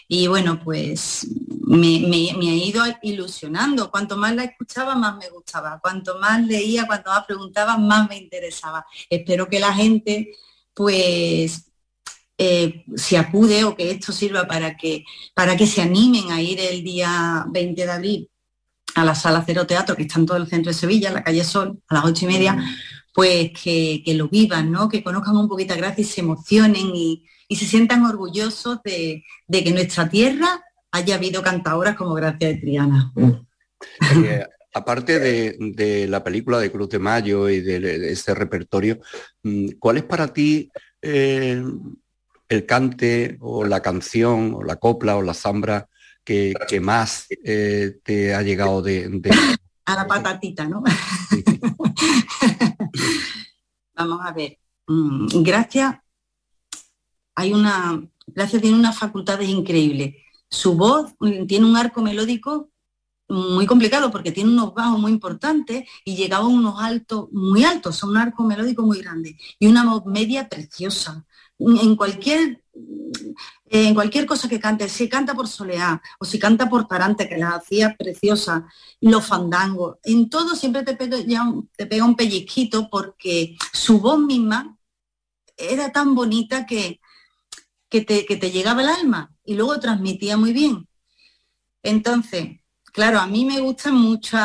Y 0.07 0.27
bueno, 0.27 0.59
pues 0.61 1.27
me, 1.61 2.31
ha 2.31 2.55
ido 2.55 2.83
ilusionando. 3.01 3.89
Cuanto 3.89 4.17
más 4.17 4.35
la 4.35 4.43
escuchaba, 4.43 4.95
más 4.95 5.17
me 5.17 5.29
gustaba. 5.29 5.79
Cuanto 5.81 6.19
más 6.19 6.41
leía, 6.45 6.85
cuanto 6.85 7.09
más 7.09 7.25
preguntaba, 7.25 7.77
más 7.77 8.09
me 8.09 8.17
interesaba. 8.17 8.85
Espero 9.09 9.47
que 9.47 9.59
la 9.59 9.73
gente, 9.73 10.31
pues, 10.73 11.71
eh, 12.37 12.83
si 12.95 13.15
acude 13.15 13.63
o 13.63 13.75
que 13.75 13.91
esto 13.91 14.11
sirva 14.11 14.47
para 14.47 14.75
que, 14.75 15.05
para 15.33 15.55
que 15.55 15.67
se 15.67 15.81
animen 15.81 16.31
a 16.31 16.41
ir 16.41 16.59
el 16.59 16.83
día 16.83 17.45
20 17.49 17.85
de 17.85 17.91
abril 17.91 18.31
a 18.95 19.05
la 19.05 19.15
sala 19.15 19.43
Cero 19.45 19.65
Teatro, 19.65 19.95
que 19.95 20.03
está 20.03 20.19
en 20.19 20.25
todo 20.25 20.37
el 20.37 20.47
centro 20.47 20.71
de 20.71 20.77
Sevilla, 20.77 21.09
en 21.09 21.15
la 21.15 21.23
calle 21.23 21.43
Sol, 21.43 21.79
a 21.87 21.95
las 21.95 22.05
ocho 22.05 22.25
y 22.25 22.27
media, 22.27 22.57
pues 23.13 23.51
que, 23.51 24.03
lo 24.15 24.27
vivan, 24.27 24.71
¿no? 24.71 24.89
Que 24.89 25.03
conozcan 25.03 25.37
un 25.37 25.47
poquito 25.47 25.73
a 25.73 25.77
Gracia 25.77 26.01
y 26.01 26.05
se 26.05 26.21
emocionen 26.21 26.95
y, 26.95 27.25
y 27.47 27.55
se 27.55 27.65
sientan 27.65 28.05
orgullosos 28.05 28.79
de, 28.83 29.23
que 29.51 29.71
nuestra 29.71 30.09
tierra 30.09 30.63
haya 30.91 31.15
habido 31.15 31.41
cantadoras 31.41 31.95
como 31.95 32.13
Gracia 32.13 32.47
de 32.47 32.55
Triana. 32.55 33.11
Eh, 34.23 34.45
aparte 34.73 35.19
de, 35.19 36.07
la 36.07 36.23
película 36.23 36.59
de 36.59 36.71
Cruz 36.71 36.89
de 36.89 36.99
Mayo 36.99 37.49
y 37.49 37.61
de, 37.61 38.11
ese 38.11 38.33
repertorio, 38.33 38.99
mm, 39.43 39.71
¿cuál 39.79 39.97
es 39.97 40.03
para 40.03 40.31
ti 40.31 40.71
eh, 41.01 41.61
el 42.47 42.65
cante 42.65 43.37
o 43.39 43.65
la 43.65 43.81
canción 43.81 44.53
o 44.55 44.63
la 44.63 44.77
copla 44.77 45.17
o 45.17 45.21
la 45.21 45.33
zambra 45.33 45.89
que, 46.23 46.53
más 46.81 47.27
eh, 47.43 47.99
te 48.03 48.33
ha 48.33 48.41
llegado 48.41 48.81
de, 48.81 49.21
A 49.85 49.95
la 49.95 50.07
patatita, 50.07 50.67
¿no? 50.67 50.83
Vamos 53.95 54.19
a 54.23 54.31
ver. 54.31 54.57
Mm, 54.87 55.43
Gracias 55.43 55.95
hay 57.35 57.53
una, 57.53 58.01
Gracia 58.27 58.61
tiene 58.61 58.77
unas 58.77 58.97
facultades 58.97 59.49
increíbles. 59.49 60.15
Su 60.49 60.75
voz 60.75 61.13
tiene 61.47 61.65
un 61.65 61.75
arco 61.75 62.01
melódico 62.01 62.69
muy 63.29 63.65
complicado 63.65 64.11
porque 64.11 64.31
tiene 64.31 64.51
unos 64.51 64.73
bajos 64.73 64.99
muy 64.99 65.11
importantes 65.11 65.87
y 66.03 66.15
llegaba 66.15 66.45
a 66.45 66.49
unos 66.49 66.81
altos 66.81 67.29
muy 67.31 67.63
altos, 67.63 67.95
son 67.95 68.09
un 68.11 68.17
arco 68.17 68.43
melódico 68.43 68.83
muy 68.83 68.99
grande 68.99 69.37
y 69.57 69.67
una 69.67 69.85
voz 69.85 70.05
media 70.05 70.49
preciosa. 70.49 71.25
En 71.57 71.95
cualquier 71.95 72.63
en 73.73 73.93
cualquier 73.93 74.25
cosa 74.25 74.49
que 74.49 74.59
cante, 74.59 74.89
si 74.89 75.07
canta 75.07 75.33
por 75.33 75.47
Soleá 75.47 76.01
o 76.19 76.25
si 76.25 76.37
canta 76.37 76.69
por 76.69 76.87
Tarante, 76.87 77.29
que 77.29 77.37
la 77.37 77.55
hacía 77.55 77.95
preciosa, 77.95 78.67
los 78.99 79.25
fandangos, 79.25 79.97
en 80.03 80.29
todo 80.29 80.55
siempre 80.57 80.83
te 80.83 80.95
pega, 80.95 81.17
te 81.77 81.85
pega 81.85 82.03
un 82.03 82.17
pellizquito 82.17 82.89
porque 82.89 83.55
su 83.71 83.99
voz 83.99 84.19
misma 84.19 84.77
era 85.55 85.91
tan 85.91 86.15
bonita 86.15 86.65
que, 86.65 86.99
que 87.91 88.01
te, 88.01 88.51
llegaba 88.51 88.81
el 88.81 88.89
alma 88.89 89.33
y 89.43 89.55
luego 89.55 89.79
transmitía 89.79 90.37
muy 90.37 90.53
bien. 90.53 90.87
Entonces, 91.83 92.60
claro, 92.91 93.19
a 93.19 93.27
mí 93.27 93.45
me 93.45 93.59
gusta 93.59 93.91
mucho, 93.91 94.37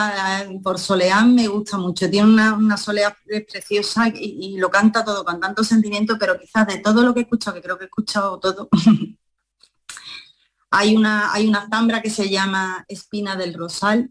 por 0.63 0.79
Soleán 0.79 1.35
me 1.35 1.49
gusta 1.49 1.79
mucho, 1.79 2.11
tiene 2.11 2.29
una, 2.29 2.55
una 2.55 2.77
soleá 2.77 3.17
preciosa 3.49 4.09
y, 4.09 4.57
lo 4.59 4.71
canta 4.71 5.05
todo 5.05 5.25
con 5.25 5.41
tanto 5.41 5.65
sentimiento, 5.65 6.17
pero 6.19 6.39
quizás 6.39 6.67
de 6.67 6.79
todo 6.79 7.03
lo 7.03 7.13
que 7.15 7.21
he 7.21 7.23
escuchado, 7.25 7.57
que 7.57 7.63
creo 7.63 7.79
que 7.79 7.85
he 7.85 7.87
escuchado 7.87 8.39
todo, 8.39 8.69
hay, 10.71 10.97
una, 10.97 11.33
hay 11.33 11.47
una 11.49 11.69
zambra 11.69 12.03
que 12.03 12.11
se 12.11 12.29
llama 12.31 12.85
Espina 12.89 13.37
del 13.37 13.55
Rosal, 13.55 14.11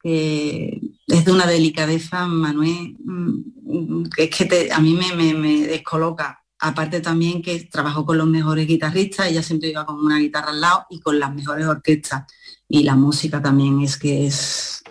que 0.00 0.80
es 1.06 1.24
de 1.24 1.32
una 1.32 1.46
delicadeza, 1.46 2.26
Manuel, 2.26 2.96
mm, 3.04 4.04
que 4.14 4.24
es 4.24 4.30
que 4.30 4.70
a 4.72 4.78
mí 4.78 4.94
me 4.94 5.66
descoloca 5.66 6.44
aparte 6.60 7.00
también 7.00 7.42
que 7.42 7.64
trabajó 7.64 8.04
con 8.04 8.18
los 8.18 8.26
mejores 8.26 8.66
guitarristas, 8.66 9.28
ella 9.28 9.42
siempre 9.42 9.70
iba 9.70 9.86
con 9.86 9.96
una 9.96 10.18
guitarra 10.18 10.50
al 10.50 10.60
lado 10.60 10.86
y 10.90 11.00
con 11.00 11.18
las 11.18 11.34
mejores 11.34 11.66
orquestas. 11.66 12.24
Y 12.68 12.82
la 12.82 12.94
música 12.94 13.40
también 13.40 13.80
es 13.80 13.96
que 13.96 14.26
es 14.26 14.82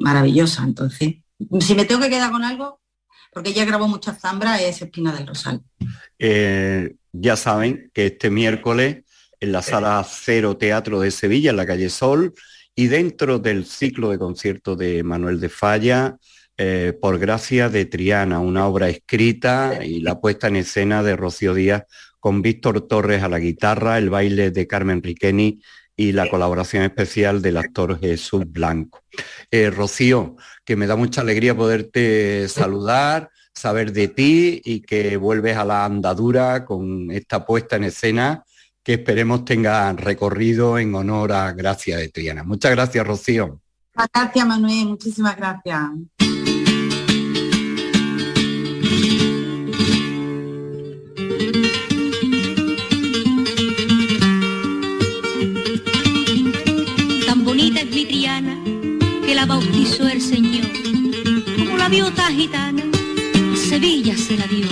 maravillosa. 0.00 0.64
Entonces, 0.64 1.16
si 1.60 1.74
me 1.74 1.84
tengo 1.84 2.00
que 2.00 2.10
quedar 2.10 2.30
con 2.30 2.44
algo, 2.44 2.80
porque 3.32 3.50
ella 3.50 3.64
grabó 3.64 3.86
muchas 3.86 4.18
zambras, 4.20 4.60
es 4.60 4.80
Espina 4.80 5.12
del 5.12 5.26
Rosal. 5.26 5.62
Eh, 6.18 6.96
ya 7.12 7.36
saben 7.36 7.90
que 7.92 8.06
este 8.06 8.30
miércoles 8.30 9.04
en 9.40 9.52
la 9.52 9.62
sala 9.62 10.04
Cero 10.08 10.56
Teatro 10.56 11.00
de 11.00 11.10
Sevilla, 11.10 11.50
en 11.50 11.56
la 11.56 11.66
calle 11.66 11.90
Sol, 11.90 12.34
y 12.74 12.86
dentro 12.86 13.38
del 13.38 13.66
ciclo 13.66 14.10
de 14.10 14.18
conciertos 14.18 14.78
de 14.78 15.02
Manuel 15.02 15.40
de 15.40 15.48
Falla, 15.48 16.16
eh, 16.56 16.92
por 17.00 17.18
gracia 17.18 17.68
de 17.68 17.84
Triana, 17.84 18.40
una 18.40 18.66
obra 18.66 18.88
escrita 18.88 19.84
y 19.84 20.00
la 20.00 20.20
puesta 20.20 20.48
en 20.48 20.56
escena 20.56 21.02
de 21.02 21.14
Rocío 21.14 21.54
Díaz 21.54 21.84
con 22.18 22.42
Víctor 22.42 22.88
Torres 22.88 23.22
a 23.22 23.28
la 23.28 23.38
guitarra, 23.38 23.98
el 23.98 24.10
baile 24.10 24.50
de 24.50 24.66
Carmen 24.66 25.02
Riqueni 25.02 25.60
y 25.98 26.12
la 26.12 26.30
colaboración 26.30 26.84
especial 26.84 27.42
del 27.42 27.56
actor 27.56 27.98
Jesús 27.98 28.44
Blanco. 28.46 29.02
Eh, 29.50 29.68
Rocío, 29.68 30.36
que 30.64 30.76
me 30.76 30.86
da 30.86 30.94
mucha 30.94 31.22
alegría 31.22 31.56
poderte 31.56 32.48
saludar, 32.48 33.30
saber 33.52 33.92
de 33.92 34.06
ti 34.06 34.62
y 34.64 34.80
que 34.80 35.16
vuelves 35.16 35.56
a 35.56 35.64
la 35.64 35.84
andadura 35.84 36.64
con 36.64 37.10
esta 37.10 37.44
puesta 37.44 37.74
en 37.74 37.84
escena 37.84 38.44
que 38.84 38.94
esperemos 38.94 39.44
tenga 39.44 39.92
recorrido 39.92 40.78
en 40.78 40.94
honor 40.94 41.32
a 41.32 41.52
Gracia 41.52 41.96
de 41.96 42.08
Triana. 42.10 42.44
Muchas 42.44 42.70
gracias, 42.70 43.04
Rocío. 43.04 43.60
Gracias, 44.14 44.46
Manuel. 44.46 44.86
Muchísimas 44.86 45.36
gracias. 45.36 46.27
bautizó 59.48 60.06
el 60.06 60.20
Señor. 60.20 60.68
Como 61.56 61.78
la 61.78 61.88
viota 61.88 62.26
gitana, 62.26 62.82
Sevilla 63.56 64.16
se 64.16 64.36
la 64.36 64.46
dio. 64.46 64.68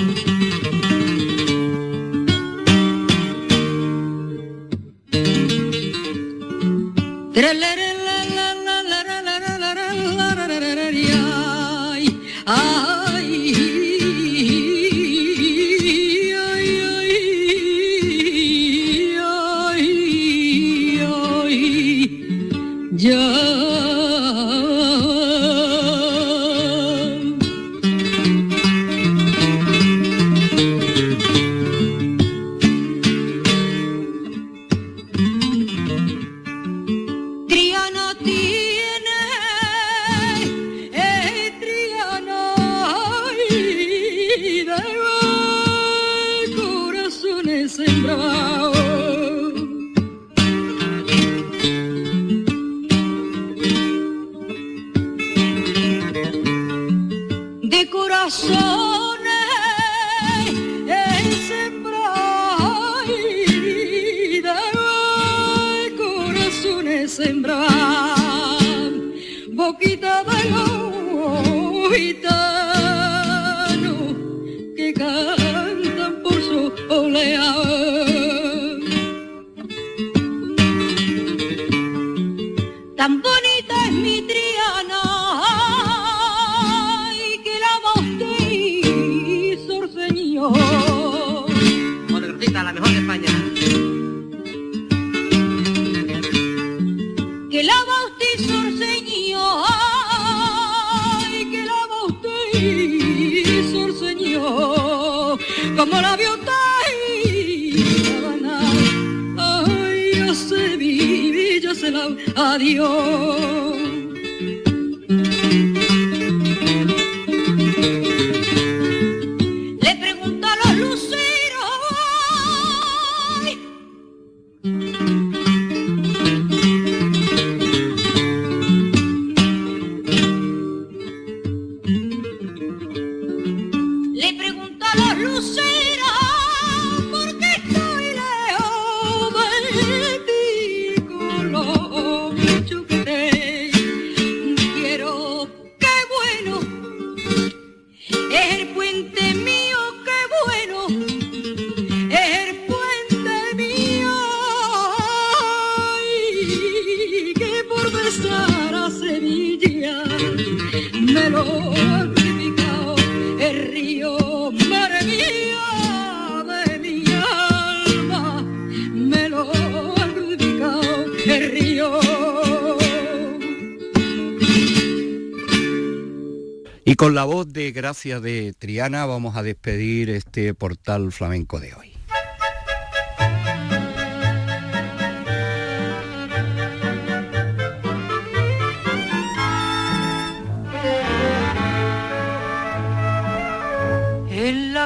Y 176.88 176.94
con 176.94 177.16
la 177.16 177.24
voz 177.24 177.52
de 177.52 177.72
Gracia 177.72 178.20
de 178.20 178.54
Triana 178.56 179.06
vamos 179.06 179.36
a 179.36 179.42
despedir 179.42 180.08
este 180.08 180.54
portal 180.54 181.10
flamenco 181.10 181.58
de 181.58 181.74
hoy. 181.74 181.95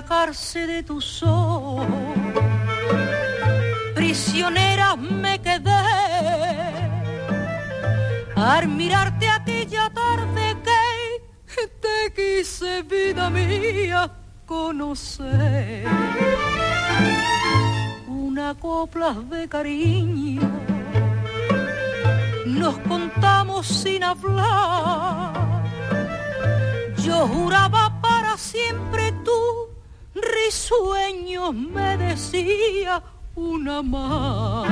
Cárcel 0.04 0.66
de 0.68 0.82
tus 0.82 1.22
ojos, 1.22 1.86
prisionera 3.94 4.96
me 4.96 5.40
quedé 5.40 5.70
al 8.36 8.68
mirarte 8.68 9.28
aquella 9.28 9.90
tarde 9.90 10.56
que 11.54 11.66
te 11.84 12.12
quise 12.14 12.82
vida 12.82 13.28
mía 13.30 14.10
conocer. 14.46 15.86
Una 18.08 18.54
copla 18.54 19.12
de 19.30 19.48
cariño. 19.48 20.42
Nos 22.46 22.78
contamos 22.78 23.66
sin 23.66 24.02
hablar. 24.02 25.32
Yo 26.98 27.26
juraba 27.28 28.00
para 28.00 28.36
siempre 28.36 29.12
tú, 29.24 29.69
risueños 30.14 31.54
me 31.54 31.96
decía 31.96 33.02
una 33.34 33.82
más. 33.82 34.68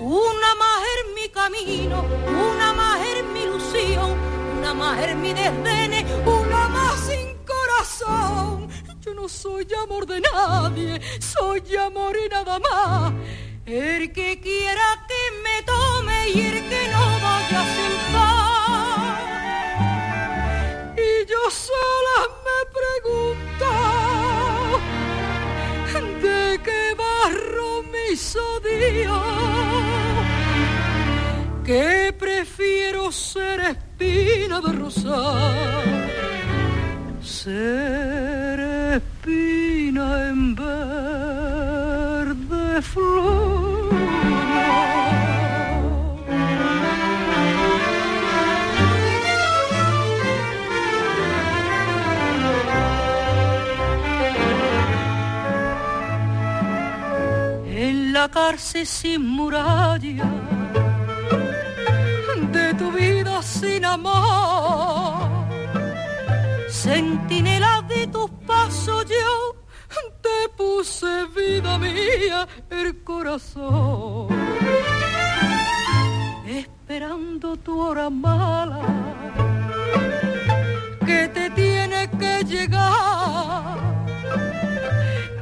Una 0.00 0.54
más 0.62 0.82
en 0.98 1.14
mi 1.14 1.28
camino, 1.28 2.04
una 2.28 2.72
más 2.72 3.00
en 3.06 3.32
mi 3.32 3.40
ilusión, 3.42 4.10
una 4.58 4.74
más 4.74 5.02
en 5.02 5.20
mi 5.20 5.32
desdene, 5.32 6.06
una 6.26 6.68
más 6.68 6.98
sin 7.00 7.36
corazón. 7.44 8.68
Yo 9.00 9.14
no 9.14 9.28
soy 9.28 9.66
amor 9.82 10.06
de 10.06 10.20
nadie, 10.20 11.00
soy 11.20 11.76
amor 11.76 12.16
y 12.24 12.28
nada 12.28 12.58
más. 12.58 13.12
El 13.66 14.12
que 14.12 14.40
quiera 14.40 15.06
que 15.06 15.22
me 15.44 15.62
tome 15.64 16.28
y 16.30 16.40
el 16.40 16.68
que 16.68 16.88
no 16.88 17.20
vaya 17.22 17.64
sin 17.76 18.12
paz. 18.12 18.59
Yo 21.30 21.42
sola 21.48 22.18
me 22.46 22.60
pregunto 22.78 23.70
de 26.26 26.42
qué 26.64 26.82
barro 26.98 27.70
me 27.92 28.02
hizo 28.12 28.44
Dios, 28.60 29.22
que 31.64 32.12
prefiero 32.18 33.12
ser 33.12 33.60
espina 33.60 34.60
de 34.60 34.72
rosal, 34.72 36.10
ser 37.22 38.58
espina 38.98 40.06
en 40.30 40.56
verde 40.56 42.02
flor. 42.82 43.59
Cárcel 58.30 58.86
sin 58.86 59.26
muralla, 59.26 60.24
de 62.52 62.74
tu 62.74 62.90
vida 62.92 63.42
sin 63.42 63.84
amor, 63.84 65.28
centinela 66.68 67.82
de 67.88 68.06
tus 68.06 68.30
pasos 68.46 69.04
yo 69.06 69.60
te 70.20 70.48
puse 70.56 71.26
vida 71.34 71.78
mía 71.78 72.46
el 72.70 73.02
corazón, 73.02 74.28
esperando 76.46 77.56
tu 77.56 77.80
hora 77.80 78.10
mala 78.10 78.80
que 81.06 81.28
te 81.28 81.50
tiene 81.50 82.10
que 82.18 82.44
llegar 82.44 83.78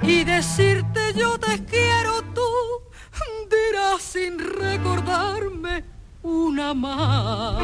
y 0.02 0.24
decirte 0.24 1.00
yo 1.14 1.38
te 1.38 1.64
quiero 1.64 2.22
sin 3.96 4.38
recordarme 4.38 5.84
una 6.22 6.74
más. 6.74 7.62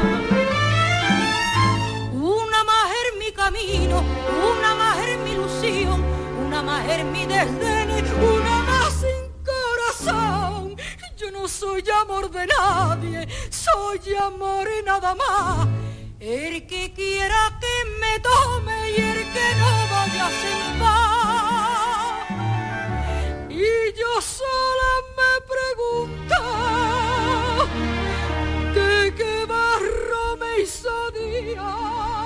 Una 2.13 2.63
más 2.63 2.91
en 3.03 3.19
mi 3.19 3.31
camino 3.31 4.03
una 4.51 4.75
más 4.75 4.97
en 4.97 5.23
mi 5.23 5.31
ilusión 5.31 6.03
una 6.45 6.63
más 6.63 6.89
en 6.89 7.11
mi 7.11 7.25
desdén 7.25 7.89
una 8.17 8.63
más 8.63 8.93
sin 9.01 9.23
corazón. 9.45 10.75
Yo 11.17 11.29
no 11.31 11.47
soy 11.47 11.83
amor 12.01 12.31
de 12.31 12.47
nadie 12.47 13.27
soy 13.49 14.15
amor 14.15 14.67
y 14.79 14.83
nada 14.83 15.15
más. 15.15 15.67
El 16.19 16.65
que 16.65 16.93
quiera 16.93 17.59
que 17.59 17.75
me 17.99 18.19
tome 18.19 18.91
y 18.91 18.95
el 18.95 19.33
que 19.33 19.47
no 19.59 19.71
vaya 19.91 20.29
sin 20.41 20.79
paz 20.79 22.04
y 23.55 23.93
yo 23.97 24.21
sola 24.21 24.91
me 25.15 25.33
pregunto 25.53 26.39
de 28.73 29.13
qué 29.15 29.45
barro 29.45 30.37
me 30.37 30.61
hizo 30.61 30.93
Dios 31.11 32.24